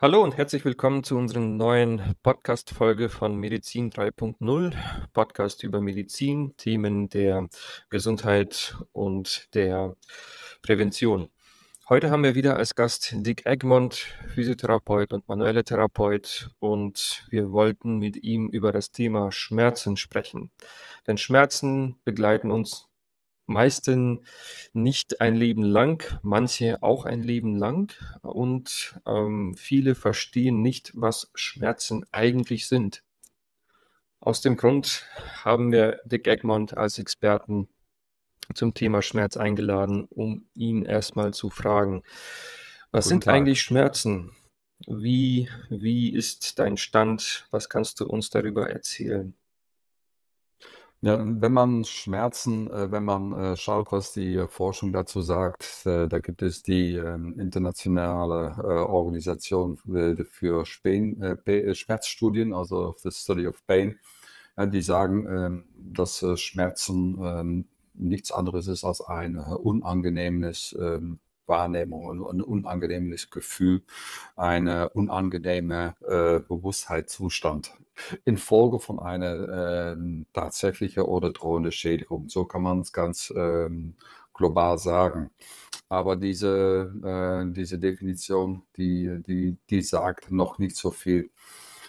[0.00, 4.76] Hallo und herzlich willkommen zu unserer neuen Podcast-Folge von Medizin 3.0,
[5.12, 7.48] Podcast über Medizin, Themen der
[7.90, 9.96] Gesundheit und der
[10.62, 11.30] Prävention.
[11.88, 17.98] Heute haben wir wieder als Gast Dick Egmont, Physiotherapeut und manuelle Therapeut und wir wollten
[17.98, 20.52] mit ihm über das Thema Schmerzen sprechen.
[21.08, 22.87] Denn Schmerzen begleiten uns
[23.48, 24.24] meisten
[24.72, 27.92] nicht ein Leben lang, manche auch ein Leben lang
[28.22, 33.02] und ähm, viele verstehen nicht, was Schmerzen eigentlich sind.
[34.20, 35.06] Aus dem Grund
[35.44, 37.68] haben wir Dick Egmont als Experten
[38.54, 42.02] zum Thema Schmerz eingeladen, um ihn erstmal zu fragen,
[42.90, 43.34] was Guten sind Tag.
[43.34, 44.32] eigentlich Schmerzen?
[44.86, 47.46] Wie, wie ist dein Stand?
[47.50, 49.34] Was kannst du uns darüber erzählen?
[51.00, 55.86] Ja, wenn man Schmerzen, äh, wenn man äh, schaut, was die äh, Forschung dazu sagt,
[55.86, 62.52] äh, da gibt es die ähm, internationale äh, Organisation für, für Spain, äh, äh, Schmerzstudien,
[62.52, 64.00] also the Study of Pain,
[64.56, 70.76] ja, die sagen, ähm, dass äh, Schmerzen ähm, nichts anderes ist als ein äh, unangenehmes
[70.80, 73.82] ähm, Wahrnehmung, ein, ein unangenehmes Gefühl,
[74.34, 77.72] eine unangenehme äh, Bewusstheitszustand
[78.24, 82.28] infolge von einer ähm, tatsächlichen oder drohenden Schädigung.
[82.28, 83.94] So kann man es ganz ähm,
[84.34, 85.30] global sagen.
[85.88, 91.30] Aber diese, äh, diese Definition, die, die, die sagt noch nicht so viel.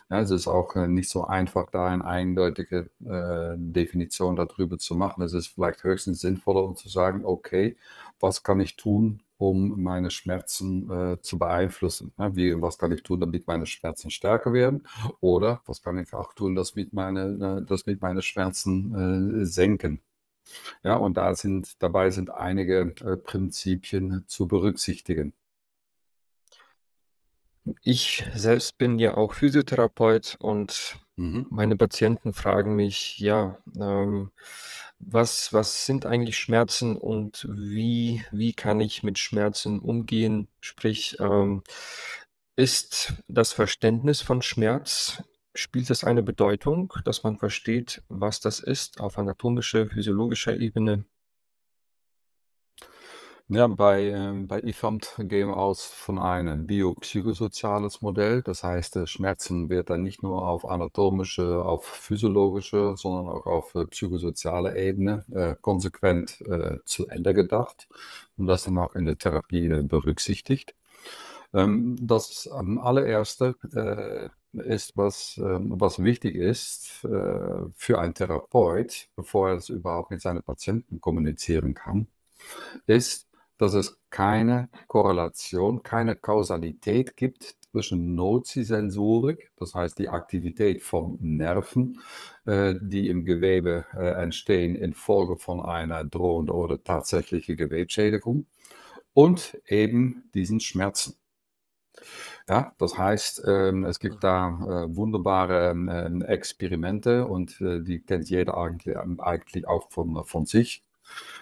[0.09, 4.95] Ja, es ist auch äh, nicht so einfach, da eine eindeutige äh, Definition darüber zu
[4.95, 5.21] machen.
[5.23, 7.77] Es ist vielleicht höchstens sinnvoller, um zu sagen, okay,
[8.19, 12.13] was kann ich tun, um meine Schmerzen äh, zu beeinflussen?
[12.17, 14.85] Ja, wie, was kann ich tun, damit meine Schmerzen stärker werden?
[15.21, 19.45] Oder was kann ich auch tun, dass mit meine, äh, dass mit meine Schmerzen äh,
[19.45, 20.01] senken?
[20.83, 25.33] Ja, und da sind, dabei sind einige äh, Prinzipien zu berücksichtigen.
[27.83, 31.47] Ich selbst bin ja auch Physiotherapeut und Mhm.
[31.49, 34.31] meine Patienten fragen mich, ja, ähm,
[34.99, 40.47] was, was sind eigentlich Schmerzen und wie, wie kann ich mit Schmerzen umgehen?
[40.61, 41.63] Sprich, ähm,
[42.55, 45.21] ist das Verständnis von Schmerz,
[45.55, 51.03] spielt es eine Bedeutung, dass man versteht, was das ist auf anatomischer, physiologischer Ebene?
[53.51, 58.43] Ja, bei, ähm, bei IFAMT gehen wir aus von einem biopsychosoziales Modell.
[58.43, 63.85] Das heißt, Schmerzen wird dann nicht nur auf anatomische, auf physiologische, sondern auch auf äh,
[63.87, 67.87] psychosoziale Ebene äh, konsequent äh, zu Ende gedacht
[68.37, 70.75] und das dann auch in der Therapie äh, berücksichtigt.
[71.53, 73.55] Ähm, das am allererste
[74.53, 76.87] ist, was, ähm, was wichtig ist
[77.75, 82.07] für einen Therapeut, bevor er es überhaupt mit seinen Patienten kommunizieren kann,
[82.87, 83.28] ist,
[83.59, 91.99] dass es keine Korrelation, keine Kausalität gibt zwischen Nocisensorik, das heißt die Aktivität von Nerven,
[92.45, 98.47] äh, die im Gewebe äh, entstehen infolge von einer drohenden oder tatsächlichen Gewebschädigung,
[99.13, 101.15] und eben diesen Schmerzen.
[102.47, 108.57] Ja, das heißt, ähm, es gibt da äh, wunderbare ähm, Experimente und die kennt jeder
[108.57, 110.83] eigentlich, eigentlich auch von, von sich.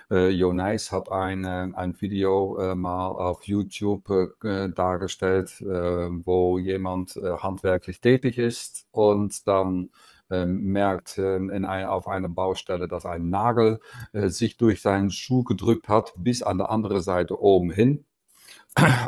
[0.09, 4.09] Äh, Jonas hat ein, äh, ein Video äh, mal auf YouTube
[4.43, 9.89] äh, dargestellt, äh, wo jemand äh, handwerklich tätig ist und dann
[10.29, 13.79] merkt in ein, auf einer Baustelle, dass ein Nagel
[14.11, 18.03] sich durch seinen Schuh gedrückt hat bis an der andere Seite oben hin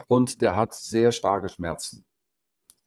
[0.07, 2.05] und der hat sehr starke Schmerzen.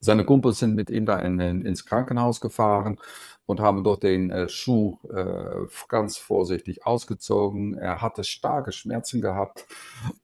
[0.05, 2.99] Seine Kumpels sind mit ihm da in, in, ins Krankenhaus gefahren
[3.47, 7.77] und haben dort den äh, Schuh äh, ganz vorsichtig ausgezogen.
[7.77, 9.67] Er hatte starke Schmerzen gehabt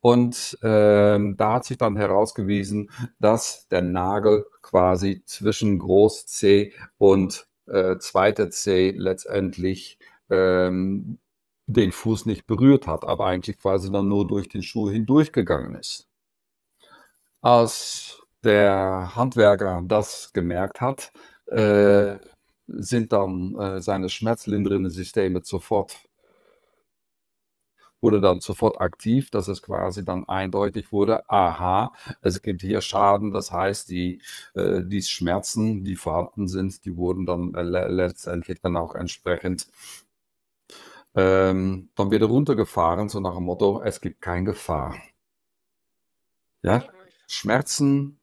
[0.00, 7.46] und ähm, da hat sich dann herausgewiesen, dass der Nagel quasi zwischen Groß C und
[7.66, 9.98] äh, zweiter C letztendlich
[10.30, 11.18] ähm,
[11.66, 16.08] den Fuß nicht berührt hat, aber eigentlich quasi dann nur durch den Schuh hindurchgegangen ist.
[17.42, 21.12] Als der Handwerker das gemerkt hat,
[21.46, 22.16] äh,
[22.68, 25.96] sind dann äh, seine schmerzlindernden Systeme sofort,
[28.00, 31.92] wurde dann sofort aktiv, dass es quasi dann eindeutig wurde, aha,
[32.22, 34.22] es gibt hier Schaden, das heißt, die,
[34.54, 39.66] äh, die Schmerzen, die vorhanden sind, die wurden dann äh, le letztendlich dann auch entsprechend
[41.14, 44.96] ähm, dann wieder runtergefahren, so nach dem Motto, es gibt keine Gefahr.
[46.62, 46.84] Ja,
[47.26, 48.18] Schmerzen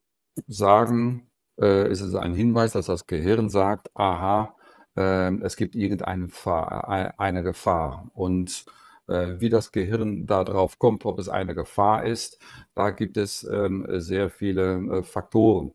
[0.47, 1.27] sagen,
[1.59, 4.55] äh, ist es ein Hinweis, dass das Gehirn sagt, aha,
[4.95, 8.09] äh, es gibt irgendeine Gefahr, eine Gefahr.
[8.13, 8.65] Und
[9.07, 12.39] äh, wie das Gehirn darauf kommt, ob es eine Gefahr ist,
[12.73, 15.73] da gibt es ähm, sehr viele äh, Faktoren.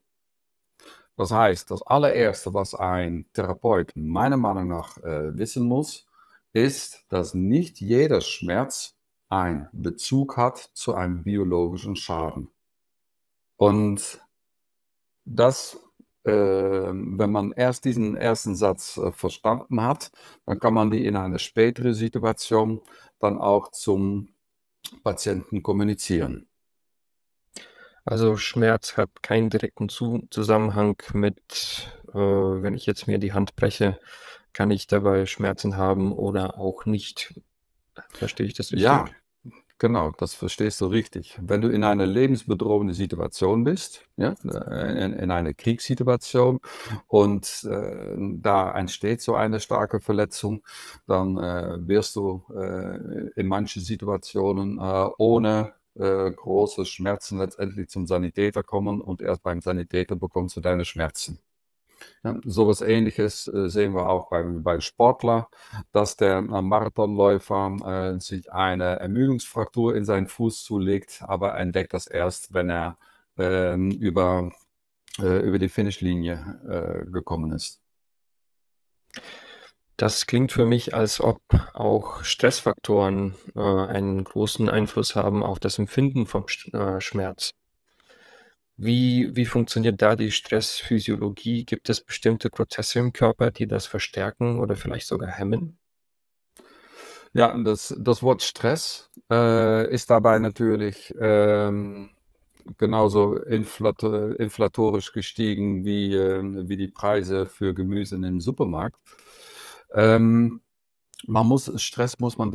[1.16, 6.06] Das heißt, das allererste, was ein Therapeut meiner Meinung nach äh, wissen muss,
[6.52, 8.96] ist, dass nicht jeder Schmerz
[9.28, 12.48] einen Bezug hat zu einem biologischen Schaden.
[13.56, 14.20] Und
[15.30, 15.78] das,
[16.24, 20.10] äh, wenn man erst diesen ersten Satz äh, verstanden hat,
[20.46, 22.80] dann kann man die in einer späteren Situation
[23.18, 24.28] dann auch zum
[25.02, 26.48] Patienten kommunizieren.
[28.04, 34.00] Also Schmerz hat keinen direkten Zusammenhang mit, äh, wenn ich jetzt mir die Hand breche,
[34.52, 37.40] kann ich dabei Schmerzen haben oder auch nicht.
[38.10, 38.82] Verstehe ich das richtig?
[38.82, 39.04] Ja,
[39.80, 41.36] genau, das verstehst du richtig.
[41.42, 46.60] Wenn du in einer lebensbedrohenden Situation bist, ja, in, in einer Kriegssituation
[47.08, 50.62] und äh, da entsteht so eine starke Verletzung,
[51.08, 58.06] dann äh, wirst du äh, in manchen Situationen äh, ohne äh, große Schmerzen letztendlich zum
[58.06, 61.40] Sanitäter kommen und erst beim Sanitäter bekommst du deine Schmerzen.
[62.24, 65.48] Ja, sowas ähnliches äh, sehen wir auch beim, beim Sportler,
[65.92, 72.52] dass der Marathonläufer äh, sich eine Ermüdungsfraktur in seinen Fuß zulegt, aber entdeckt das erst,
[72.54, 72.98] wenn er
[73.38, 74.50] äh, über,
[75.18, 77.80] äh, über die Finishlinie äh, gekommen ist.
[79.96, 81.42] Das klingt für mich, als ob
[81.74, 87.52] auch Stressfaktoren äh, einen großen Einfluss haben auf das Empfinden vom Schmerz.
[88.82, 91.66] Wie, wie funktioniert da die Stressphysiologie?
[91.66, 95.76] Gibt es bestimmte Prozesse im Körper, die das verstärken oder vielleicht sogar hemmen?
[97.34, 102.08] Ja, das, das Wort Stress äh, ist dabei natürlich ähm,
[102.78, 108.96] genauso inflat inflatorisch gestiegen wie, äh, wie die Preise für Gemüse im Supermarkt.
[109.92, 110.62] Ähm,
[111.26, 112.50] man muss, Stress muss man,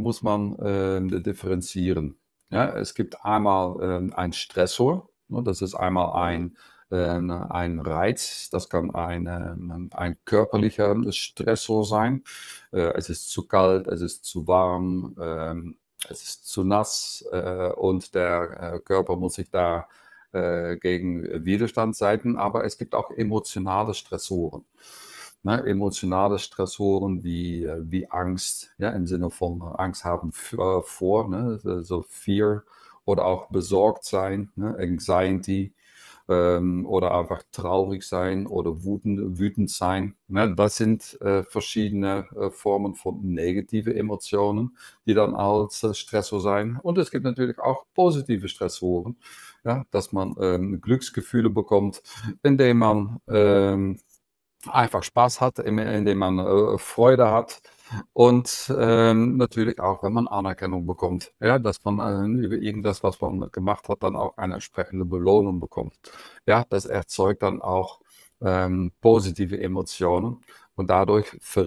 [0.00, 2.18] muss man äh, differenzieren.
[2.50, 6.56] Ja, es gibt einmal äh, ein Stressor, das ist einmal ein,
[6.90, 12.24] ähm, ein Reiz, das kann ein, ähm, ein körperlicher Stressor sein.
[12.72, 15.76] Äh, es ist zu kalt, es ist zu warm, ähm,
[16.08, 19.88] es ist zu nass äh, und der äh, Körper muss sich da
[20.32, 22.36] gegen Widerstand seiten.
[22.36, 24.64] Aber es gibt auch emotionale Stressoren.
[25.42, 32.02] Ne, emotionale Stressoren wie, wie Angst, ja, im Sinne von Angst haben vor, ne, so
[32.02, 32.62] Fear
[33.10, 34.76] oder auch besorgt sein, ne?
[34.78, 35.74] Anxiety
[36.30, 40.14] ähm, oder einfach traurig sein oder wütend, wütend sein.
[40.28, 40.54] Ne?
[40.54, 44.76] Das sind äh, verschiedene äh, Formen von negative Emotionen,
[45.06, 46.78] die dann als äh, Stressor sein.
[46.82, 49.16] Und es gibt natürlich auch positive Stressoren,
[49.64, 49.84] ja?
[49.90, 52.00] dass man ähm, Glücksgefühle bekommt,
[52.44, 53.98] indem man ähm,
[54.68, 57.60] einfach Spaß hat, indem man äh, Freude hat
[58.12, 61.98] und ähm, natürlich auch, wenn man Anerkennung bekommt, ja, dass man
[62.40, 65.94] äh, über irgendwas, was man gemacht hat, dann auch eine entsprechende Belohnung bekommt.
[66.46, 68.00] Ja, das erzeugt dann auch
[68.42, 70.38] ähm, positive Emotionen
[70.74, 71.66] und dadurch ver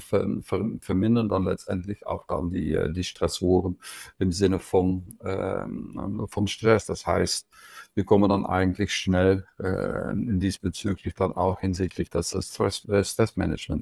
[0.00, 3.78] ver ver vermindern dann letztendlich auch dann die, äh, die Stressoren
[4.18, 6.86] im Sinne von, ähm, vom Stress.
[6.86, 7.46] Das heißt,
[7.94, 13.02] wir kommen dann eigentlich schnell äh, in diesbezüglich dann auch hinsichtlich des Stress, äh,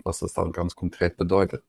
[0.05, 1.63] was das dann ganz konkret bedeutet.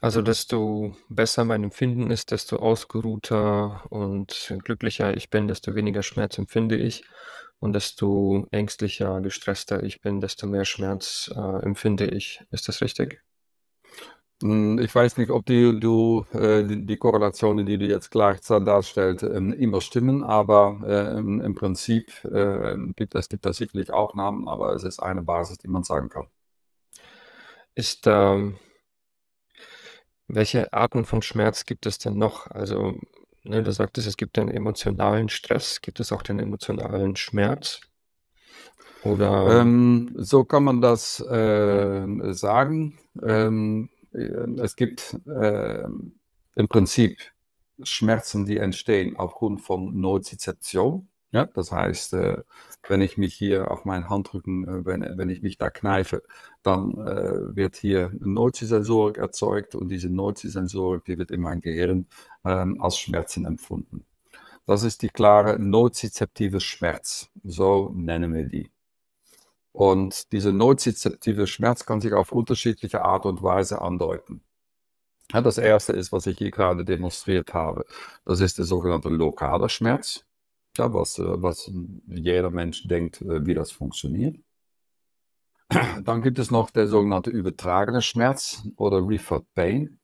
[0.00, 6.38] Also, desto besser mein Empfinden ist, desto ausgeruhter und glücklicher ich bin, desto weniger Schmerz
[6.38, 7.04] empfinde ich.
[7.60, 12.44] Und desto ängstlicher, gestresster ich bin, desto mehr Schmerz äh, empfinde ich.
[12.50, 13.22] Ist das richtig?
[14.42, 18.40] Hm, ich weiß nicht, ob die, du, äh, die, die Korrelationen, die du jetzt gleich
[18.42, 24.14] darstellst, ähm, immer stimmen, aber äh, im Prinzip äh, gibt es gibt da sicherlich auch
[24.14, 26.26] Namen, aber es ist eine Basis, die man sagen kann.
[27.74, 28.58] Ist ähm,
[30.34, 32.50] welche Arten von Schmerz gibt es denn noch?
[32.50, 32.98] Also,
[33.42, 35.80] ne, du sagtest, es gibt den emotionalen Stress.
[35.80, 37.80] Gibt es auch den emotionalen Schmerz?
[39.04, 39.60] Oder?
[39.60, 42.98] Ähm, so kann man das äh, sagen.
[43.22, 45.84] Ähm, es gibt äh,
[46.54, 47.18] im Prinzip
[47.82, 51.08] Schmerzen, die entstehen aufgrund von Nozizeption.
[51.34, 52.44] Ja, das heißt, äh,
[52.88, 56.22] wenn ich mich hier auf meinen Handrücken, äh, wenn, wenn ich mich da kneife,
[56.62, 62.06] dann äh, wird hier eine Nocisensorik erzeugt und diese Nocisensorik, die wird in meinem Gehirn
[62.44, 64.06] ähm, als Schmerzen empfunden.
[64.66, 68.70] Das ist die klare nozizeptive Schmerz, so nennen wir die.
[69.72, 74.42] Und diese nozizeptive Schmerz kann sich auf unterschiedliche Art und Weise andeuten.
[75.32, 77.84] Ja, das erste ist, was ich hier gerade demonstriert habe.
[78.24, 80.24] Das ist der sogenannte lokale Schmerz
[80.78, 81.70] ja, was, äh, was
[82.06, 84.36] jeder Mensch denkt, äh, wie das funktioniert.
[86.04, 89.98] Dann gibt es noch der sogenannte übertragene Schmerz oder Referred Pain.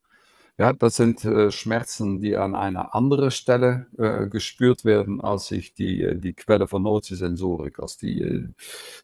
[0.57, 5.73] Ja, das sind äh, Schmerzen, die an einer anderen Stelle äh, gespürt werden, als sich
[5.73, 8.47] die, äh, die Quelle von Nocisensorik, als die,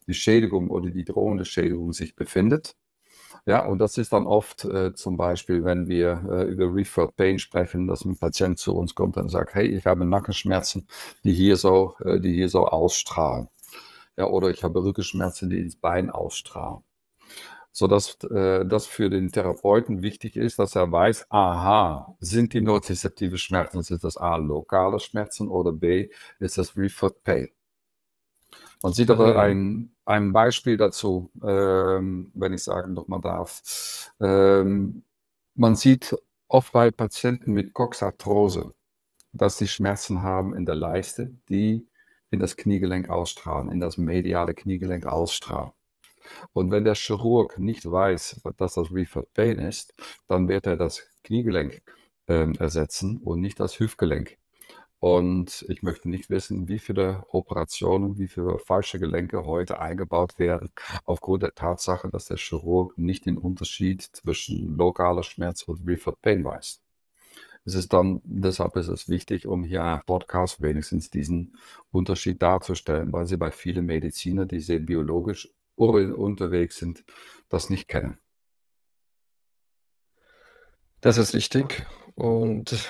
[0.06, 2.76] die Schädigung oder die drohende Schädigung sich befindet.
[3.46, 7.38] Ja, und das ist dann oft äh, zum Beispiel, wenn wir äh, über Referred Pain
[7.38, 10.86] sprechen, dass ein Patient zu uns kommt und sagt, hey, ich habe Nackenschmerzen,
[11.24, 13.48] die hier so, äh, die hier so ausstrahlen.
[14.16, 16.82] Ja, oder ich habe Rückenschmerzen, die ins Bein ausstrahlen.
[17.72, 23.38] Sodass äh, das für den Therapeuten wichtig ist, dass er weiß, aha, sind die nozizeptive
[23.38, 27.48] Schmerzen, sind das A, lokale Schmerzen oder B, ist das Referred Pain.
[28.82, 34.12] Man sieht aber ein, ein Beispiel dazu, ähm, wenn ich sagen nochmal darf.
[34.20, 35.02] Ähm,
[35.54, 36.16] man sieht
[36.46, 38.74] oft bei Patienten mit Coxarthrose,
[39.32, 41.86] dass sie Schmerzen haben in der Leiste, die
[42.30, 45.72] in das Kniegelenk ausstrahlen, in das mediale Kniegelenk ausstrahlen.
[46.52, 49.94] Und wenn der Chirurg nicht weiß, dass das Referred Pain ist,
[50.26, 51.82] dann wird er das Kniegelenk
[52.28, 54.36] ähm, ersetzen und nicht das Hüftgelenk.
[55.00, 60.70] Und ich möchte nicht wissen, wie viele Operationen, wie viele falsche Gelenke heute eingebaut werden,
[61.04, 66.44] aufgrund der Tatsache, dass der Chirurg nicht den Unterschied zwischen lokaler Schmerz und Referred Pain
[66.44, 66.82] weiß.
[67.64, 71.56] Es ist dann, deshalb ist es wichtig, um hier Podcast wenigstens diesen
[71.90, 77.04] Unterschied darzustellen, weil sie bei vielen Medizinern, die sehr biologisch unterwegs sind,
[77.48, 78.18] das nicht kennen.
[81.00, 81.86] Das ist richtig.
[82.16, 82.88] Und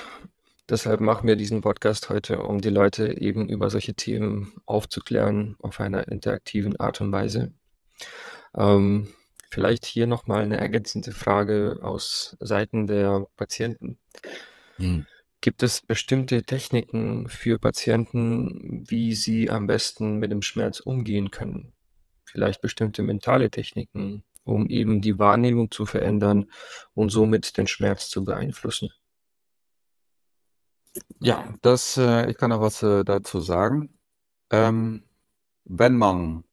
[0.68, 5.80] deshalb machen wir diesen Podcast heute, um die Leute eben über solche Themen aufzuklären auf
[5.80, 7.52] einer interaktiven Art und Weise.
[8.54, 9.08] Ähm,
[9.50, 13.98] vielleicht hier nochmal eine ergänzende Frage aus Seiten der Patienten.
[14.76, 15.06] Hm.
[15.40, 21.72] Gibt es bestimmte Techniken für Patienten, wie sie am besten mit dem Schmerz umgehen können?
[22.24, 26.50] Vielleicht bestimmte mentale Techniken, um eben die Wahrnehmung zu verändern
[26.92, 28.90] und somit den Schmerz zu beeinflussen.
[31.20, 33.90] Ja, das, äh, ich kann auch was äh, dazu sagen.
[34.50, 35.04] Ähm,
[35.64, 36.44] wenn man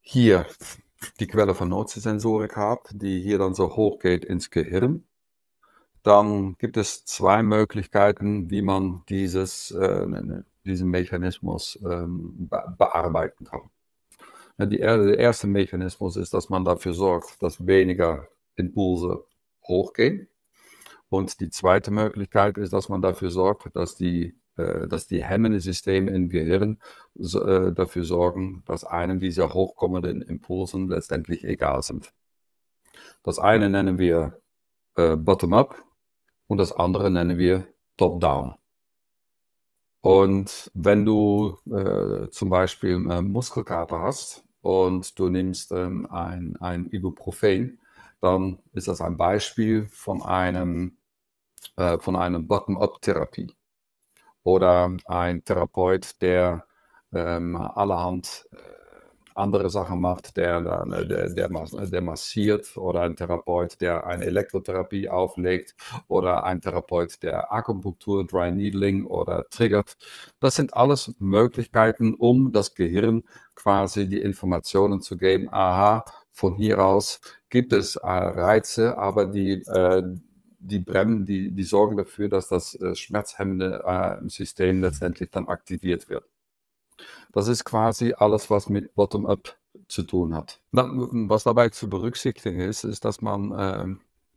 [0.00, 0.46] hier
[1.20, 5.04] die Quelle von Nocisensorik hat, die hier dann so hoch geht ins Gehirn,
[6.02, 10.06] dann gibt es zwei Möglichkeiten, wie man dieses, äh,
[10.64, 13.70] diesen Mechanismus ähm, be bearbeiten kann.
[14.58, 19.24] Ja, die, der erste Mechanismus ist, dass man dafür sorgt, dass weniger Impulse
[19.64, 20.28] hochgehen.
[21.12, 25.60] Und die zweite Möglichkeit ist, dass man dafür sorgt, dass die, äh, dass die hemmenden
[25.60, 26.78] Systeme im Gehirn
[27.18, 32.14] äh, dafür sorgen, dass einem dieser hochkommenden Impulsen letztendlich egal sind.
[33.22, 34.40] Das eine nennen wir
[34.96, 35.84] äh, Bottom-up
[36.46, 37.66] und das andere nennen wir
[37.98, 38.54] Top-down.
[40.00, 47.80] Und wenn du äh, zum Beispiel Muskelkater hast und du nimmst ähm, ein, ein Ibuprofen,
[48.22, 50.96] dann ist das ein Beispiel von einem,
[51.76, 53.54] äh, von einem Bottom-up-Therapie.
[54.44, 56.66] Oder ein Therapeut, der
[57.12, 58.56] ähm, allerhand äh,
[59.34, 61.48] andere Sachen macht, der, der, der,
[61.86, 65.74] der massiert oder ein Therapeut, der eine Elektrotherapie auflegt
[66.08, 69.96] oder ein Therapeut, der Akupunktur, Dry Needling oder triggert.
[70.40, 75.48] Das sind alles Möglichkeiten, um das Gehirn quasi die Informationen zu geben.
[75.50, 80.02] Aha, von hier aus gibt es äh, Reize, aber die, äh,
[80.62, 86.08] die bremsen, die, die sorgen dafür, dass das äh, schmerzhemmende äh, System letztendlich dann aktiviert
[86.08, 86.24] wird.
[87.32, 89.56] Das ist quasi alles, was mit Bottom-up
[89.88, 90.60] zu tun hat.
[90.70, 93.86] Was dabei zu berücksichtigen ist, ist, dass man, äh,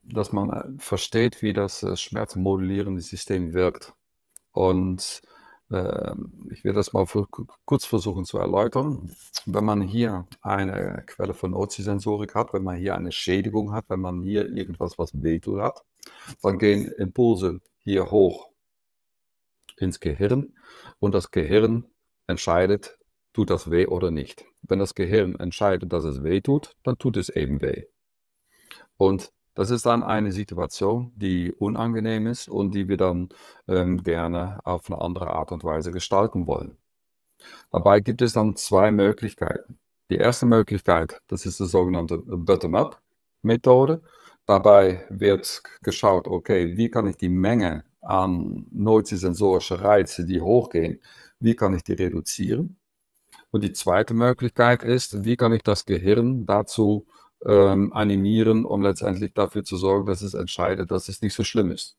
[0.03, 3.93] dass man äh, versteht, wie das äh, schmerzmodulierende System wirkt.
[4.51, 5.21] Und
[5.69, 6.15] äh,
[6.51, 7.05] ich werde das mal
[7.65, 9.11] kurz versuchen zu erläutern.
[9.45, 13.99] Wenn man hier eine Quelle von Ozisensorik hat, wenn man hier eine Schädigung hat, wenn
[13.99, 15.83] man hier irgendwas, was wehtut hat,
[16.41, 18.49] dann gehen Impulse hier hoch
[19.77, 20.53] ins Gehirn
[20.99, 21.85] und das Gehirn
[22.27, 22.97] entscheidet,
[23.33, 24.45] tut das weh oder nicht.
[24.61, 27.83] Wenn das Gehirn entscheidet, dass es weh tut, dann tut es eben weh.
[28.97, 33.29] Und das ist dann eine Situation, die unangenehm ist und die wir dann
[33.67, 36.77] ähm, gerne auf eine andere Art und Weise gestalten wollen.
[37.71, 39.79] Dabei gibt es dann zwei Möglichkeiten.
[40.09, 44.01] Die erste Möglichkeit, das ist die sogenannte Bottom-up-Methode.
[44.45, 51.01] Dabei wird geschaut, okay, wie kann ich die Menge an nocisensorische Reize, die hochgehen,
[51.39, 52.77] wie kann ich die reduzieren?
[53.51, 57.07] Und die zweite Möglichkeit ist, wie kann ich das Gehirn dazu
[57.45, 61.71] ähm, animieren, um letztendlich dafür zu sorgen, dass es entscheidet, dass es nicht so schlimm
[61.71, 61.97] ist.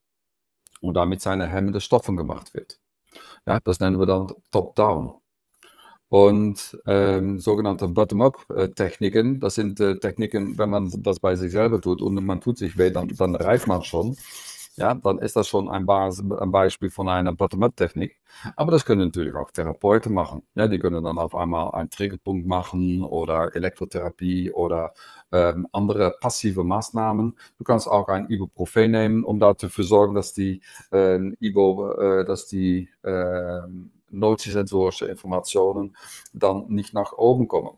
[0.81, 2.79] Und damit seine hemmende Stoffen gemacht wird.
[3.45, 5.15] Ja, das nennen wir dann Top-Down.
[6.09, 12.01] Und ähm, sogenannte Bottom-up-Techniken, das sind äh, Techniken, wenn man das bei sich selber tut
[12.01, 14.15] und man tut sich weh, dann, dann reift man schon.
[14.77, 18.17] ja, dann ist das schon ein, Bas ein Beispiel von einer Bottom-up-Technik.
[18.55, 20.43] Aber das können natürlich auch Therapeuten machen.
[20.55, 24.93] Ja, die können dann auf einmal einen Triggerpunkt machen oder Elektrotherapie oder
[25.31, 27.35] ähm, andere passive Maßnahmen.
[27.57, 30.61] Du kannst auch ein Ibuprofen nehmen, um dafür zu sorgen, dass die
[30.91, 33.61] äh, Ibo, äh, dass die äh,
[34.09, 35.95] nocisensorische Informationen
[36.33, 37.77] dann nicht nach oben kommen.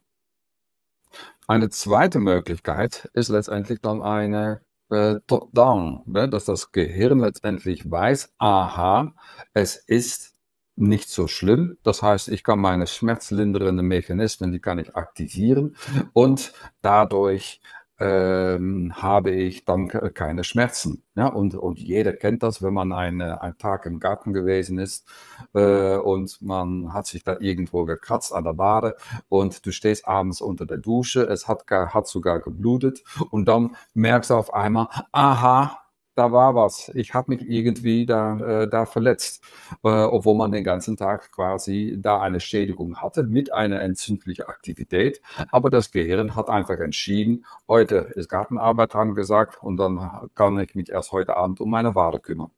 [1.47, 6.29] Eine zweite Möglichkeit ist letztendlich dann eine äh, Top-Down, ne?
[6.29, 9.13] dass das Gehirn letztendlich weiß, aha,
[9.53, 10.35] es ist
[10.75, 11.77] nicht so schlimm.
[11.83, 15.75] Das heißt, ich kann meine schmerzlindernden Mechanismen, die kann ich aktivieren
[16.13, 17.61] und dadurch
[17.99, 21.03] ähm, habe ich dann keine Schmerzen.
[21.15, 25.05] Ja, und, und jeder kennt das, wenn man eine, einen Tag im Garten gewesen ist
[25.53, 28.95] äh, und man hat sich da irgendwo gekratzt an der Bade
[29.27, 34.29] und du stehst abends unter der Dusche, es hat, hat sogar geblutet und dann merkst
[34.29, 35.77] du auf einmal, aha,
[36.15, 36.91] da war was.
[36.95, 39.43] Ich habe mich irgendwie da, äh, da verletzt,
[39.83, 45.21] äh, obwohl man den ganzen Tag quasi da eine Schädigung hatte mit einer entzündlichen Aktivität.
[45.51, 50.89] Aber das Gehirn hat einfach entschieden, heute ist Gartenarbeit angesagt und dann kann ich mich
[50.89, 52.51] erst heute Abend um meine Wade kümmern.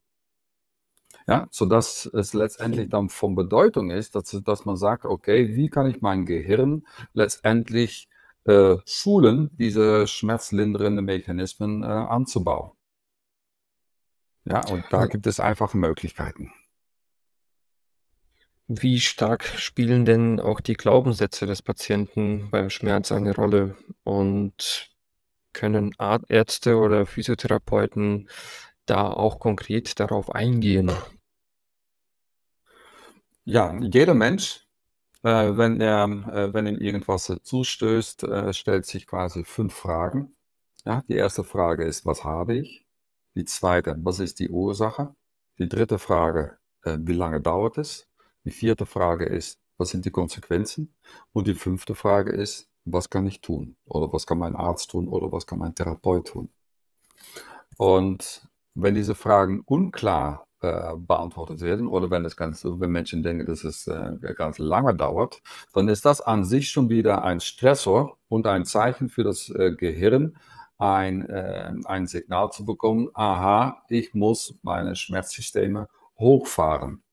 [1.27, 5.88] Ja, sodass es letztendlich dann von Bedeutung ist, dass, dass man sagt, okay, wie kann
[5.88, 8.10] ich mein Gehirn letztendlich
[8.46, 12.72] äh, schulen, diese schmerzlindernden Mechanismen äh, anzubauen.
[14.45, 16.51] Ja, und da gibt es einfach Möglichkeiten.
[18.67, 23.75] Wie stark spielen denn auch die Glaubenssätze des Patienten beim Schmerz eine Rolle?
[24.03, 24.89] Und
[25.53, 25.93] können
[26.29, 28.29] Ärzte oder Physiotherapeuten
[28.86, 30.91] da auch konkret darauf eingehen?
[33.43, 34.65] Ja, jeder Mensch,
[35.24, 40.33] äh, wenn er, äh, wenn ihm irgendwas zustößt, äh, stellt sich quasi fünf Fragen.
[40.86, 42.86] Ja, die erste Frage ist, was habe ich?
[43.35, 45.15] Die zweite, was ist die Ursache?
[45.57, 48.07] Die dritte Frage, äh, wie lange dauert es?
[48.43, 50.93] Die vierte Frage ist, was sind die Konsequenzen?
[51.31, 53.77] Und die fünfte Frage ist, was kann ich tun?
[53.85, 55.07] Oder was kann mein Arzt tun?
[55.07, 56.50] Oder was kann mein Therapeut tun?
[57.77, 63.46] Und wenn diese Fragen unklar äh, beantwortet werden oder wenn es ganz, wenn Menschen denken,
[63.46, 65.41] dass es äh, ganz lange dauert,
[65.74, 69.72] dann ist das an sich schon wieder ein Stressor und ein Zeichen für das äh,
[69.75, 70.37] Gehirn,
[70.81, 77.03] ein, äh, ein Signal zu bekommen, aha, ich muss meine Schmerzsysteme hochfahren.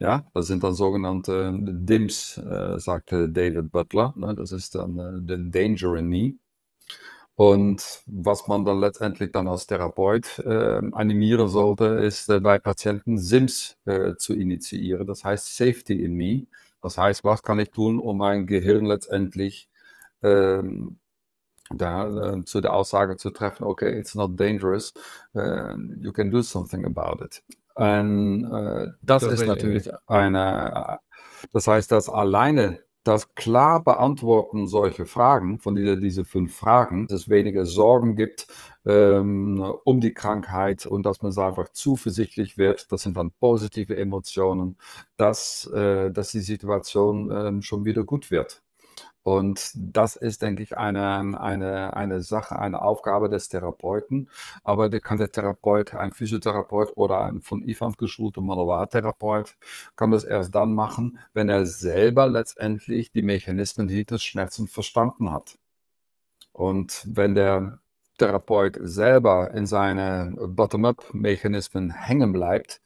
[0.00, 4.14] Ja, das sind dann sogenannte DIMS, äh, sagte David Butler.
[4.16, 4.34] Ne?
[4.34, 6.34] Das ist dann äh, the Danger in Me.
[7.36, 13.18] Und was man dann letztendlich dann als Therapeut äh, animieren sollte, ist äh, bei Patienten
[13.18, 15.06] SIMS äh, zu initiieren.
[15.06, 16.46] Das heißt Safety in Me.
[16.82, 19.68] Das heißt, was kann ich tun, um mein Gehirn letztendlich
[20.22, 20.98] ähm,
[21.74, 24.92] da äh, zu der Aussage zu treffen, okay, it's not dangerous,
[25.34, 27.42] uh, you can do something about it.
[27.74, 30.98] Und äh, das, das, ist natürlich eine,
[31.52, 37.22] das heißt, dass alleine das klar beantworten solche Fragen, von dieser, diese fünf Fragen, dass
[37.22, 38.48] es weniger Sorgen gibt
[38.84, 44.76] ähm, um die Krankheit und dass man einfach zuversichtlich wird, das sind dann positive Emotionen,
[45.16, 48.62] dass, äh, dass die Situation äh, schon wieder gut wird.
[49.28, 54.30] Und das ist, denke ich, eine, eine, eine Sache, eine Aufgabe des Therapeuten.
[54.64, 59.54] Aber der kann der Therapeut, ein Physiotherapeut oder ein von IFAM geschulter Manualtherapeut,
[59.96, 65.58] kann das erst dann machen, wenn er selber letztendlich die Mechanismen hinter Schmerzen verstanden hat.
[66.52, 67.80] Und wenn der
[68.16, 72.80] Therapeut selber in seine Bottom-up-Mechanismen hängen bleibt,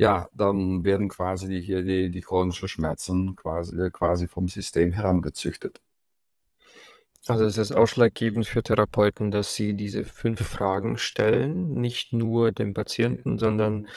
[0.00, 5.82] ja, dann werden quasi die, die, die chronischen Schmerzen quasi, quasi vom System herangezüchtet.
[7.26, 12.72] Also es ist ausschlaggebend für Therapeuten, dass sie diese fünf Fragen stellen, nicht nur dem
[12.72, 13.88] Patienten, sondern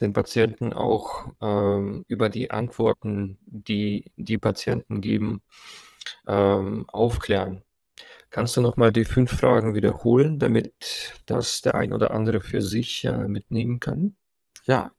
[0.00, 5.42] den Patienten auch ähm, über die Antworten, die die Patienten geben,
[6.26, 7.62] ähm, aufklären.
[8.30, 13.04] Kannst du nochmal die fünf Fragen wiederholen, damit das der ein oder andere für sich
[13.04, 14.16] äh, mitnehmen kann?
[14.64, 14.92] Ja,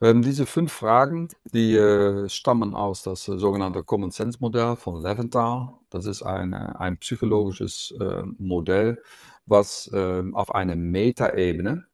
[0.00, 5.02] ähm, diese fünf Fragen, die äh, stammen aus das äh, sogenannte Common Sense Modell von
[5.02, 5.74] Leventhal.
[5.90, 9.02] Das ist ein, äh, ein psychologisches äh, Modell,
[9.46, 11.86] was ähm, auf einer Metaebene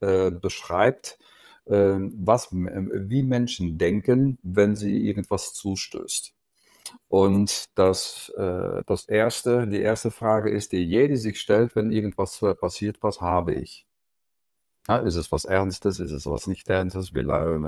[0.00, 1.18] äh, beschreibt,
[1.66, 6.34] ähm, was, wie Menschen denken, wenn sie irgendwas zustößt.
[7.08, 12.40] Und das, äh, das erste, die erste Frage ist, die jede sich stellt, wenn irgendwas
[12.60, 13.86] passiert, was habe ich?
[14.88, 16.00] Ja, ist es was Ernstes?
[16.00, 17.14] Ist es was nicht Ernstes?
[17.14, 17.60] Wie lange,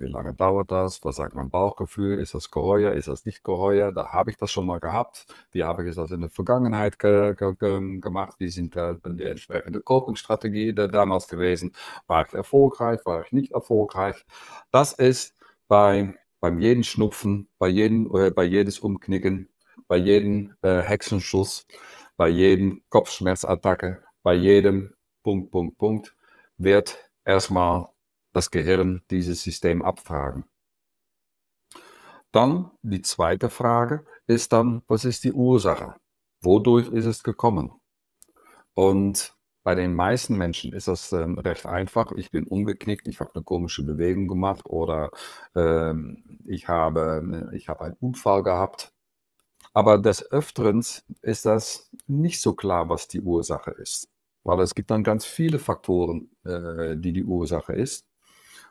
[0.00, 1.02] wie lange dauert das?
[1.04, 2.18] Was sagt mein Bauchgefühl?
[2.18, 2.92] Ist das Geheuer?
[2.92, 3.92] Ist das nicht Geheuer?
[3.92, 5.26] Da habe ich das schon mal gehabt.
[5.52, 8.36] Wie habe ich das in der Vergangenheit ge ge ge gemacht?
[8.38, 11.72] Wie sind da die entsprechende Coping-Strategie damals gewesen?
[12.06, 13.00] War ich erfolgreich?
[13.04, 14.24] War ich nicht erfolgreich?
[14.70, 15.34] Das ist
[15.66, 19.48] bei, beim jeden Schnupfen, bei, jedem, äh, bei jedes Umknicken,
[19.88, 21.66] bei jedem äh, Hexenschuss,
[22.16, 24.92] bei jedem Kopfschmerzattacke, bei jedem
[25.22, 26.14] Punkt, Punkt, Punkt
[26.62, 27.88] wird erstmal
[28.32, 30.44] das Gehirn dieses System abfragen.
[32.32, 35.96] Dann die zweite Frage ist dann, was ist die Ursache?
[36.42, 37.72] Wodurch ist es gekommen?
[38.74, 42.12] Und bei den meisten Menschen ist das ähm, recht einfach.
[42.12, 45.10] Ich bin umgeknickt, ich habe eine komische Bewegung gemacht oder
[45.54, 48.92] ähm, ich habe, ich habe einen Unfall gehabt.
[49.74, 50.84] Aber des Öfteren
[51.22, 54.09] ist das nicht so klar, was die Ursache ist.
[54.44, 58.06] Weil es gibt dann ganz viele Faktoren, äh, die die Ursache ist.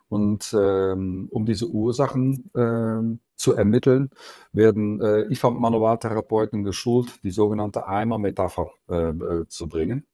[0.10, 4.10] Und ähm, um diese Ursachen äh, zu ermitteln,
[4.52, 10.08] werden äh, IFAM-Manualtherapeuten geschult, die sogenannte Eimer-Metapher äh, äh, zu bringen.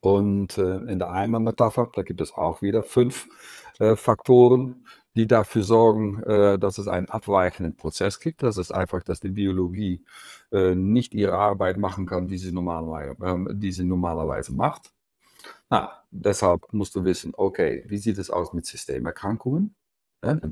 [0.00, 3.28] Und äh, in der Eimer-Metapher, da gibt es auch wieder fünf
[3.78, 4.84] äh, Faktoren,
[5.16, 8.42] die dafür sorgen, äh, dass es einen abweichenden Prozess gibt.
[8.42, 10.04] Das ist einfach, dass die Biologie
[10.50, 14.92] äh, nicht ihre Arbeit machen kann, die sie normalerweise, äh, die sie normalerweise macht.
[15.70, 19.74] Na, deshalb musst du wissen, okay, wie sieht es aus mit Systemerkrankungen?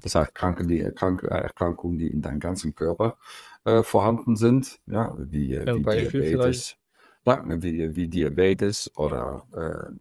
[0.03, 3.17] Das heißt, Kranken, die, Krank Erkrankungen, die in deinem ganzen Körper
[3.65, 6.77] äh, vorhanden sind, ja, wie, äh, wie Diabetes,
[7.25, 9.93] ja, wie, wie Diabetes oder äh, äh,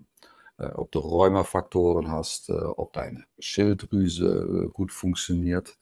[0.76, 5.78] ob du Rheumafaktoren hast, äh, ob deine Schilddrüse äh, gut funktioniert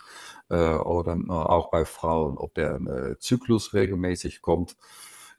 [0.50, 4.78] oder auch bei Frauen, ob der Zyklus regelmäßig kommt.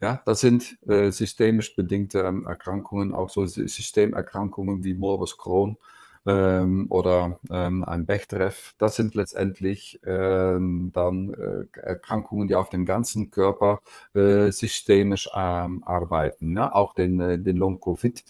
[0.00, 5.78] Ja, das sind systemisch bedingte ähm, Erkrankungen, auch so Systemerkrankungen wie Morbus Crohn
[6.26, 8.52] ähm, oder ähm, ein Bechterew.
[8.78, 13.80] Das sind letztendlich ähm, dann äh, Erkrankungen, die auf dem ganzen Körper
[14.14, 16.56] äh, systemisch ähm, arbeiten.
[16.56, 16.72] Ja?
[16.72, 18.24] Auch den, äh, den Long-Covid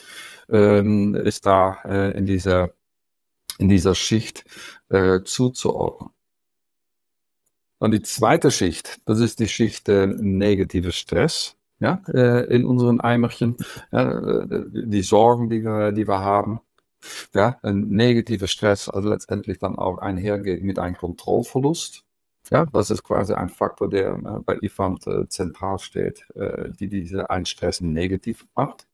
[0.50, 2.70] ähm, ist da äh, in, dieser,
[3.58, 4.44] in dieser Schicht
[4.88, 6.10] äh, zuzuordnen.
[7.78, 13.00] Und die zweite Schicht, das ist die Schicht äh, negative Stress ja, äh, in unseren
[13.00, 13.56] Eimerchen,
[13.90, 16.60] ja, äh, die Sorgen, die wir, die wir haben,
[17.34, 22.04] ja, ein negativer Stress also letztendlich dann auch einhergeht mit einem Kontrollverlust.
[22.50, 26.88] Ja, das ist quasi ein Faktor, der äh, bei IFAMT äh, zentral steht, äh, die
[26.88, 28.86] diese Einstressen negativ macht.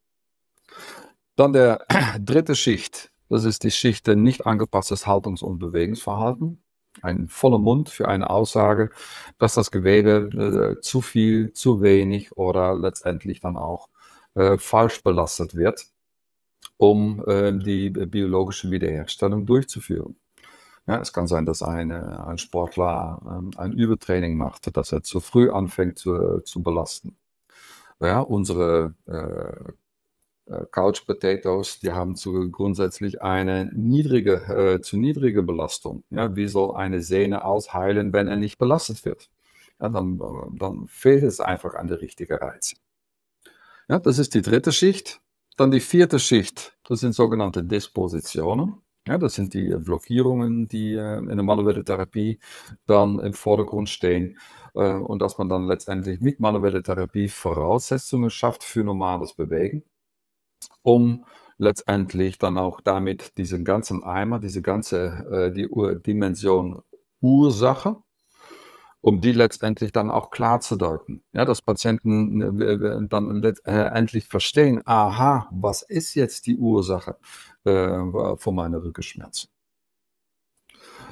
[1.37, 1.87] Dann der
[2.21, 6.63] dritte Schicht, das ist die Schicht nicht angepasstes Haltungs- und Bewegungsverhalten.
[7.03, 8.91] Ein voller Mund für eine Aussage,
[9.39, 13.89] dass das Gewebe äh, zu viel, zu wenig oder letztendlich dann auch
[14.35, 15.87] äh, falsch belastet wird
[16.77, 20.17] um äh, die biologische Wiederherstellung durchzuführen.
[20.87, 25.21] Ja, es kann sein, dass eine, ein Sportler ähm, ein Übertraining macht, dass er zu
[25.21, 27.17] früh anfängt zu, zu belasten.
[28.01, 34.35] Ja, unsere äh, äh Couch Potatoes, die haben zu, grundsätzlich eine niedrige,
[34.77, 36.05] äh, zu niedrige Belastung.
[36.11, 39.31] Ja, wie soll eine Sehne ausheilen, wenn er nicht belastet wird?
[39.81, 40.21] Ja, dann,
[40.59, 42.75] dann fehlt es einfach an der richtigen Reiz.
[43.89, 45.21] Ja, das ist die dritte Schicht.
[45.57, 48.75] Dann die vierte Schicht, das sind sogenannte Dispositionen.
[49.09, 52.41] Ja, das sind die Blockierungen, die äh, in der manuellen Therapie
[52.87, 54.39] dann im Vordergrund stehen.
[54.75, 59.85] Äh, und dass man dann letztendlich mit manueller Therapie Voraussetzungen schafft für normales Bewegen,
[60.83, 61.25] um
[61.59, 65.69] letztendlich dann auch damit diesen ganzen Eimer, diese ganze äh, die
[66.03, 66.83] Dimension
[67.21, 67.97] Ursache
[69.01, 71.23] um die letztendlich dann auch klar zu deuten.
[71.33, 77.17] Ja, dass Patienten äh, dann letztendlich äh, verstehen, aha, was ist jetzt die Ursache
[77.65, 77.99] äh,
[78.37, 79.49] von meiner Rückenschmerzen?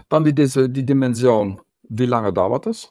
[0.08, 2.90] Dann die, diese, die Dimension, wie lange dauert es?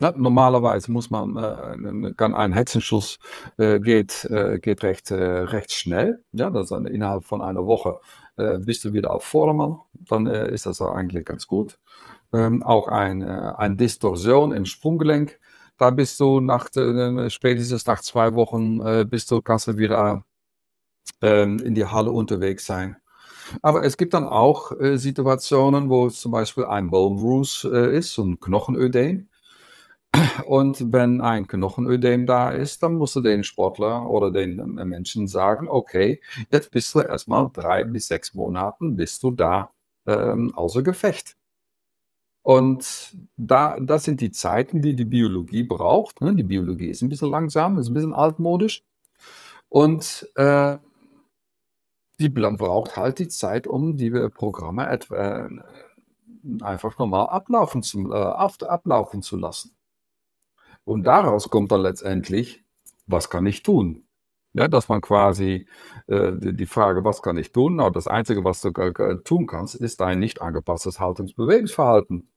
[0.00, 3.18] Ja, normalerweise muss man, äh, kann ein Hetzenschuss
[3.56, 4.28] geht,
[4.60, 6.22] geht recht, recht schnell.
[6.32, 7.98] Ja, das ist innerhalb von einer Woche
[8.58, 9.80] bist du wieder auf Vordermann.
[9.94, 11.78] Dann ist das eigentlich ganz gut
[12.32, 15.38] ähm, auch eine, äh, eine Distorsion im Sprunggelenk.
[15.78, 20.24] Da bist du nach, äh, spätestens nach zwei Wochen, äh, bist du, kannst du wieder
[21.22, 22.96] äh, in die Halle unterwegs sein.
[23.62, 28.14] Aber es gibt dann auch äh, Situationen, wo zum Beispiel ein Bone Bruise äh, ist,
[28.14, 29.28] so ein Knochenödem.
[30.46, 35.28] Und wenn ein Knochenödem da ist, dann musst du den Sportler oder den äh, Menschen
[35.28, 39.70] sagen, okay, jetzt bist du erstmal drei bis sechs Monaten, bist du da
[40.06, 41.36] ähm, außer Gefecht.
[42.46, 46.20] Und da, das sind die Zeiten, die die Biologie braucht.
[46.20, 46.32] Ne?
[46.36, 48.84] Die Biologie ist ein bisschen langsam, ist ein bisschen altmodisch.
[49.68, 50.78] Und äh,
[52.20, 55.48] die braucht halt die Zeit, um die Programme etwa, äh,
[56.62, 59.74] einfach normal ablaufen zu, äh, ablaufen zu lassen.
[60.84, 62.62] Und daraus kommt dann letztendlich,
[63.08, 64.04] was kann ich tun?
[64.52, 65.66] Ja, dass man quasi
[66.06, 67.74] äh, die Frage, was kann ich tun?
[67.74, 72.28] Na, das Einzige, was du äh, tun kannst, ist ein nicht angepasstes Haltungsbewegungsverhalten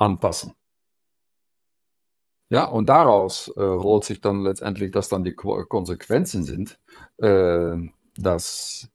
[0.00, 0.54] anpassen.
[2.52, 6.80] Ja, und daraus äh, rollt sich dann letztendlich, dass dann die Konsequenzen sind,
[7.18, 7.76] äh,
[8.16, 8.90] dass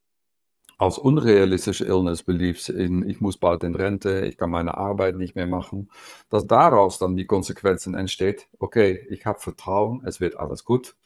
[0.78, 5.36] aus unrealistische Illness Beliefs in, ich muss bald in Rente, ich kann meine Arbeit nicht
[5.36, 5.90] mehr machen,
[6.30, 10.98] dass daraus dann die Konsequenzen entsteht, okay, ich habe Vertrauen, es wird alles gut.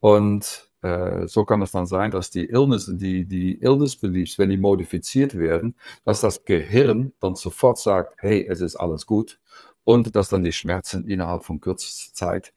[0.00, 4.50] Und äh, so kann es dann sein, dass die Illness, die, die Illness Beliefs, wenn
[4.50, 9.38] die modifiziert werden, dass das Gehirn dann sofort sagt, hey, es ist alles gut
[9.84, 12.52] und dass dann die Schmerzen innerhalb von kürzester Zeit,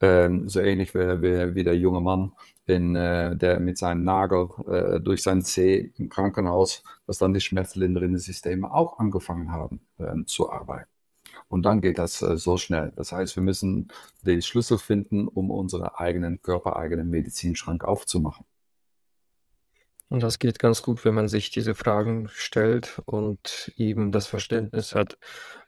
[0.00, 2.32] äh, so ähnlich wie, wie, wie, der junge Mann,
[2.66, 7.40] in, äh, der mit seinem Nagel äh, durch sein Zeh im Krankenhaus, dass dann die
[7.40, 10.97] schmerzlindernden Systeme auch angefangen haben ähm, zu arbeiten.
[11.48, 12.92] Und dann geht das äh, so schnell.
[12.96, 13.88] Das heißt, wir müssen
[14.22, 18.44] den Schlüssel finden, um unseren eigenen körpereigenen Medizinschrank aufzumachen.
[20.10, 24.94] Und das geht ganz gut, wenn man sich diese Fragen stellt und eben das Verständnis
[24.94, 25.18] hat,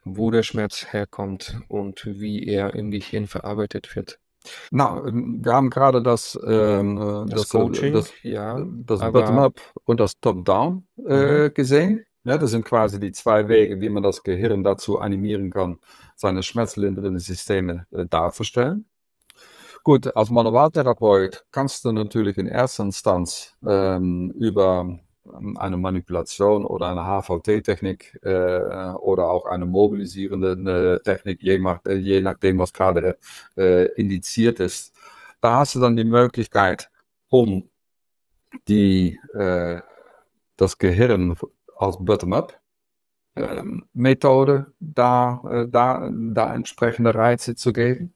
[0.03, 4.19] wo der Schmerz herkommt und wie er im Gehirn verarbeitet wird.
[4.71, 8.99] Na, ähm, wir haben gerade das, ähm, äh, das, das, äh, Coaching, das, ja, das
[8.99, 11.53] Bottom-up und das Top-down äh, mhm.
[11.53, 12.05] gesehen.
[12.23, 15.79] Ja, das sind quasi die zwei Wege, wie man das Gehirn dazu animieren kann,
[16.15, 18.85] seine schmerzlindernden Systeme äh, darzustellen.
[19.83, 26.89] Gut, als Manualtherapeut kannst du natürlich in erster Instanz ähm, über ähm, eine Manipulation oder
[26.89, 32.73] eine HVT-Technik äh, oder auch eine mobilisierende äh, Technik, je, nach, äh, je nachdem, was
[32.73, 33.17] gerade
[33.57, 34.93] äh, indiziert ist.
[35.41, 36.91] Da hast du dann die Möglichkeit,
[37.29, 37.67] um
[38.67, 39.81] die, äh,
[40.57, 41.35] das Gehirn
[41.81, 42.61] als Bottom-up
[43.35, 48.13] ähm, Methode da, äh, da, da entsprechende Reize zu geben.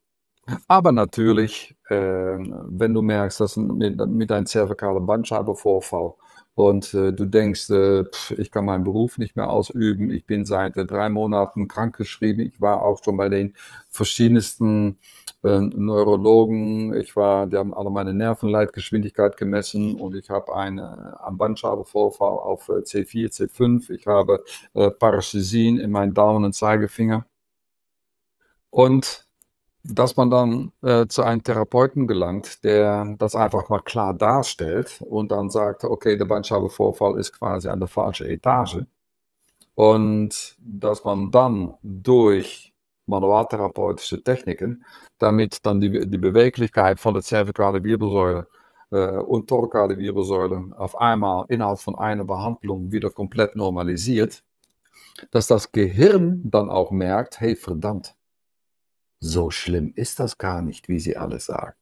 [0.68, 6.14] Aber natürlich, äh, wenn du merkst, dass mit, mit einem zervikalen Bandscheibenvorfall
[6.54, 10.46] und äh, du denkst, äh, pff, ich kann meinen Beruf nicht mehr ausüben, ich bin
[10.46, 13.56] seit drei Monaten krankgeschrieben, ich war auch schon bei den
[13.90, 15.00] verschiedensten
[15.46, 22.38] Neurologen, ich war, die haben alle meine Nervenleitgeschwindigkeit gemessen und ich habe einen äh, Bandscheibenvorfall
[22.40, 27.26] auf C4, C5, ich habe äh, Parasesien in meinen Daumen und Zeigefinger.
[28.70, 29.26] Und
[29.84, 35.32] dass man dann äh, zu einem Therapeuten gelangt, der das einfach mal klar darstellt und
[35.32, 38.80] dann sagt, okay, der Bandscheibenvorfall ist quasi an der falschen Etage.
[39.76, 42.75] Und dass man dann durch
[43.08, 44.84] manualtherapeutische Techniken,
[45.20, 48.48] damit dann die, die Beweglichkeit von der zervikale Wirbelsäule
[48.92, 54.44] äh, und thorakale Wirbelsäule auf einmal innerhalb von einer Behandlung wieder komplett normalisiert,
[55.32, 58.16] dass das Gehirn dann auch merkt, hey verdammt,
[59.20, 61.76] so schlimm ist das gar nicht, wie sie alle sagen.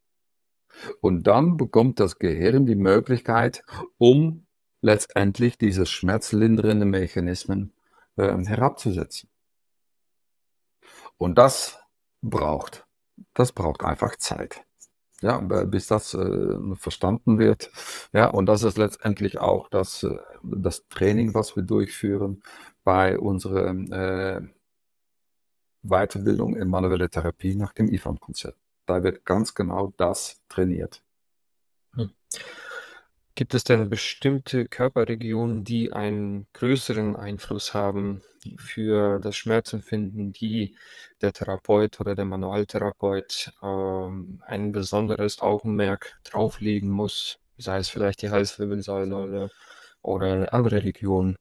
[1.01, 3.63] Und dann bekommt das Gehirn die Möglichkeit,
[3.97, 4.45] um
[4.81, 7.73] letztendlich diese schmerzlindernden Mechanismen
[8.17, 9.29] äh, herabzusetzen.
[11.23, 11.79] Und das
[12.21, 12.85] braucht,
[13.33, 14.65] das braucht einfach Zeit.
[15.21, 17.71] Ja, bis das äh, verstanden wird.
[18.11, 22.43] Ja, und das ist letztendlich auch das, äh, das Training, was wir durchführen
[22.83, 24.41] bei unserem äh,
[25.81, 28.59] Weiterbildung in manuelle Therapie nach dem IFAM-Konzept.
[28.85, 31.05] Da wird ganz genau das trainiert.
[33.35, 38.21] Gibt es denn bestimmte Körperregionen, die einen größeren Einfluss haben
[38.57, 40.75] für das Schmerzempfinden, die
[41.21, 48.29] der Therapeut oder der Manualtherapeut ähm, ein besonderes Augenmerk drauflegen muss, sei es vielleicht die
[48.29, 49.49] Halswirbelsäule oder,
[50.03, 51.35] oder andere Regionen?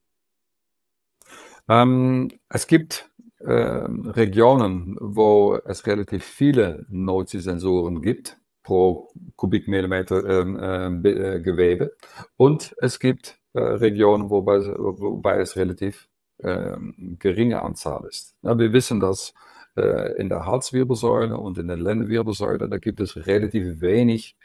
[1.68, 11.40] Ähm, es gibt äh, Regionen, wo es relativ viele Nocisensoren gibt pro Kubikmillimeter ähm, äh,
[11.40, 11.96] Gewebe.
[12.36, 16.08] Und es gibt äh, Regionen, wobei, wobei es relativ
[16.42, 18.36] ähm, geringe Anzahl ist.
[18.42, 19.34] Ja, wir wissen, dass
[19.76, 24.36] äh, in der Halswirbelsäule und in der Lendenwirbelsäule, da gibt es relativ wenig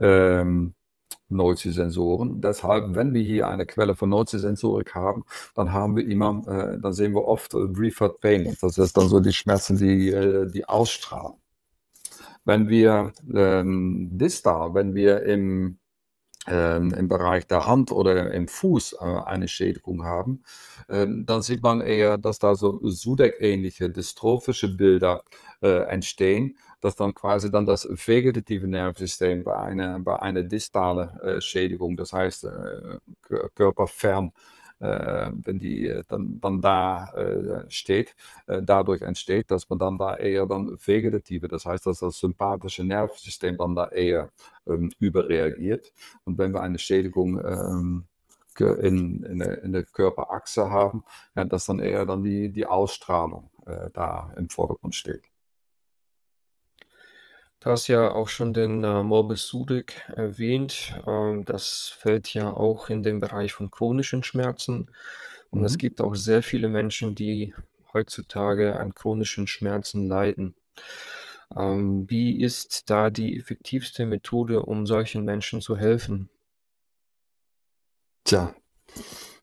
[0.00, 0.74] ähm,
[1.28, 2.40] Nocisensoren.
[2.40, 5.24] Deshalb, wenn wir hier eine Quelle von Nocisensorik haben,
[5.54, 8.56] dann haben wir immer, äh, dann sehen wir oft äh, Referred Pain.
[8.60, 11.34] Das ist dann so die Schmerzen, die, äh, die ausstrahlen.
[12.46, 15.78] Wenn wir ähm, distal, wenn wir im
[16.48, 20.44] ähm, im Bereich der Hand oder im Fuß äh, eine Schädigung haben,
[20.88, 25.24] ähm, dann sieht man eher, dass da so Sudeck-ähnliche dystrophische Bilder
[25.62, 31.40] äh, entstehen, dass dann quasi dann das vegetative Nervensystem bei einer, bei einer distale äh,
[31.40, 32.98] Schädigung, das heißt äh,
[33.54, 34.32] körperfern,
[34.78, 38.14] wenn die äh, dann, dann da äh, steht,
[38.46, 42.84] äh, dadurch entsteht, dass man dann da eher dann vegetative, das heißt, dass das sympathische
[42.84, 44.30] Nervensystem dann da eher
[44.66, 45.92] ähm, überreagiert.
[46.24, 48.04] Und wenn wir eine Schädigung ähm,
[48.58, 53.50] in, in, der, in der Körperachse haben, ja, dass dann eher dann die, die Ausstrahlung
[53.66, 55.22] äh, da im Vordergrund steht.
[57.60, 60.94] Du hast ja auch schon den äh, Morbus Sudeck erwähnt.
[61.06, 64.90] Ähm, das fällt ja auch in den Bereich von chronischen Schmerzen.
[65.50, 65.78] Und es Mhm.
[65.78, 67.54] gibt auch sehr viele Menschen, die
[67.92, 70.54] heutzutage an chronischen Schmerzen leiden.
[71.56, 76.30] Ähm, wie ist da die effektivste Methode, um solchen Menschen zu helfen?
[78.24, 78.54] Tja,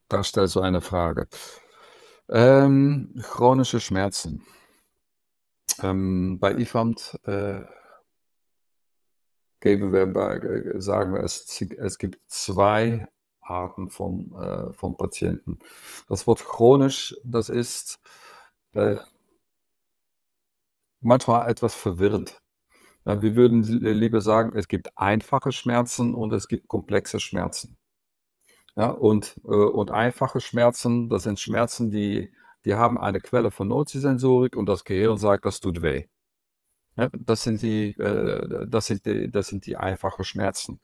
[0.08, 1.28] da stellst du eine Frage.
[2.28, 4.44] Ähm, chronische Schmerzen.
[5.82, 7.60] Ähm, bei IFAMT äh,
[9.64, 10.06] geben wir
[10.44, 13.08] äh, sagen wir, es, es gibt zwei
[13.40, 15.58] Arten von, äh, von Patienten.
[16.06, 17.98] Das Wort chronisch, das ist
[18.74, 18.96] äh,
[21.00, 22.42] manchmal etwas verwirrend.
[23.06, 27.76] Ja, wir würden lieber sagen, es gibt einfache Schmerzen und es gibt komplexe Schmerzen.
[28.76, 32.32] Ja, und, äh, und einfache Schmerzen, das sind Schmerzen, die,
[32.66, 36.06] die haben eine Quelle von Nocisensorik und das Gehirn sagt, das tut weh.
[36.96, 40.80] Ja, das sind die, äh, das sind die, das sind die einfachen Schmerzen.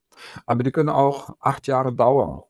[0.46, 2.42] Aber die können auch acht Jahre dauern.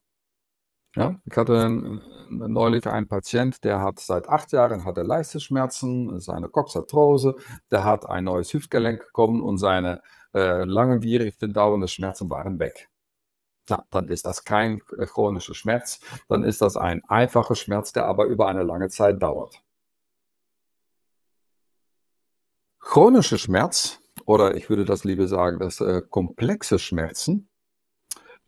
[0.97, 6.49] Ja, ich hatte neulich einen Patient, der hat seit acht Jahren hat er Leistenschmerzen, seine
[6.49, 7.37] Coxarthrose,
[7.71, 10.03] der hat ein neues Hüftgelenk bekommen und seine
[10.35, 12.89] äh, langwierig dauernde Schmerzen waren weg.
[13.69, 18.07] Ja, dann ist das kein äh, chronischer Schmerz, dann ist das ein einfacher Schmerz, der
[18.07, 19.63] aber über eine lange Zeit dauert.
[22.81, 27.49] Chronische Schmerz, oder ich würde das lieber sagen, das äh, komplexe Schmerzen,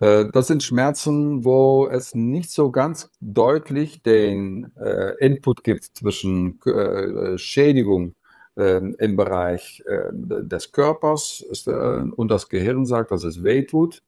[0.00, 6.60] äh, das sind Schmerzen, wo es nicht so ganz deutlich den äh, Input gibt zwischen
[6.64, 8.14] äh, Schädigung
[8.56, 13.64] ähm, im Bereich äh, des Körpers ist, äh, und das Gehirn sagt, dass es weh
[13.64, 14.02] tut.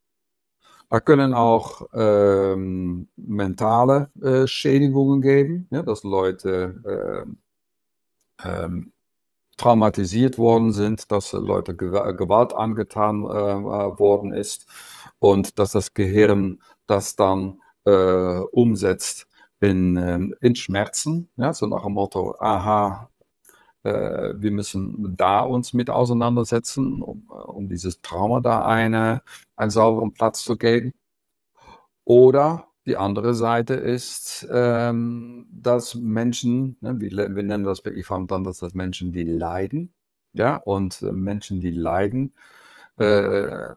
[0.91, 7.27] Da können auch ähm, mentale äh, Schädigungen geben, ja, dass Leute
[8.39, 8.94] äh, ähm,
[9.57, 14.67] traumatisiert worden sind, dass Leute Gewalt angetan äh, worden ist
[15.19, 19.27] und dass das Gehirn das dann äh, umsetzt
[19.61, 23.09] in, ähm, in Schmerzen, ja, so nach dem Motto, aha,
[23.85, 29.23] äh, wir müssen da uns mit auseinandersetzen, um, um dieses Trauma da eine,
[29.57, 30.93] einen sauberen Platz zu geben.
[32.05, 38.45] Oder die andere Seite ist, ähm, dass Menschen, ne, wir, wir nennen das wirklich dann,
[38.45, 39.95] dass das Menschen, die leiden,
[40.35, 42.35] ja, und äh, Menschen, die leiden,
[42.99, 43.75] äh,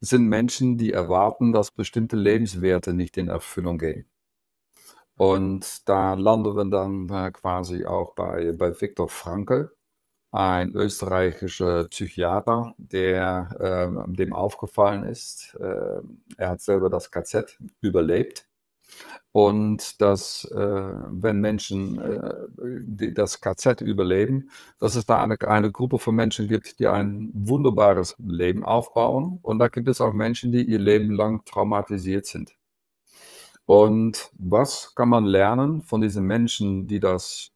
[0.00, 4.06] sind Menschen, die erwarten, dass bestimmte Lebenswerte nicht in Erfüllung gehen.
[5.16, 9.70] Und da landen wir dann äh, quasi auch bei, bei Viktor Frankl,
[10.32, 16.00] ein österreichischer Psychiater, der äh, dem aufgefallen ist, äh,
[16.36, 18.49] er hat selber das KZ überlebt
[19.32, 24.50] und dass, äh, wenn Menschen äh, das KZ überleben,
[24.80, 29.38] dass es da eine, eine Gruppe von Menschen gibt, die ein wunderbares Leben aufbauen.
[29.42, 32.56] Und da gibt es auch Menschen, die ihr Leben lang traumatisiert sind.
[33.66, 37.52] Und was kann man lernen von diesen Menschen, die das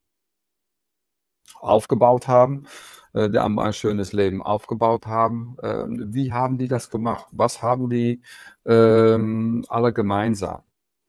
[1.58, 2.66] aufgebaut haben,
[3.14, 5.56] äh, die ein schönes Leben aufgebaut haben?
[5.60, 7.26] Äh, wie haben die das gemacht?
[7.32, 8.22] Was haben die
[8.64, 10.62] ähm, alle gemeinsam?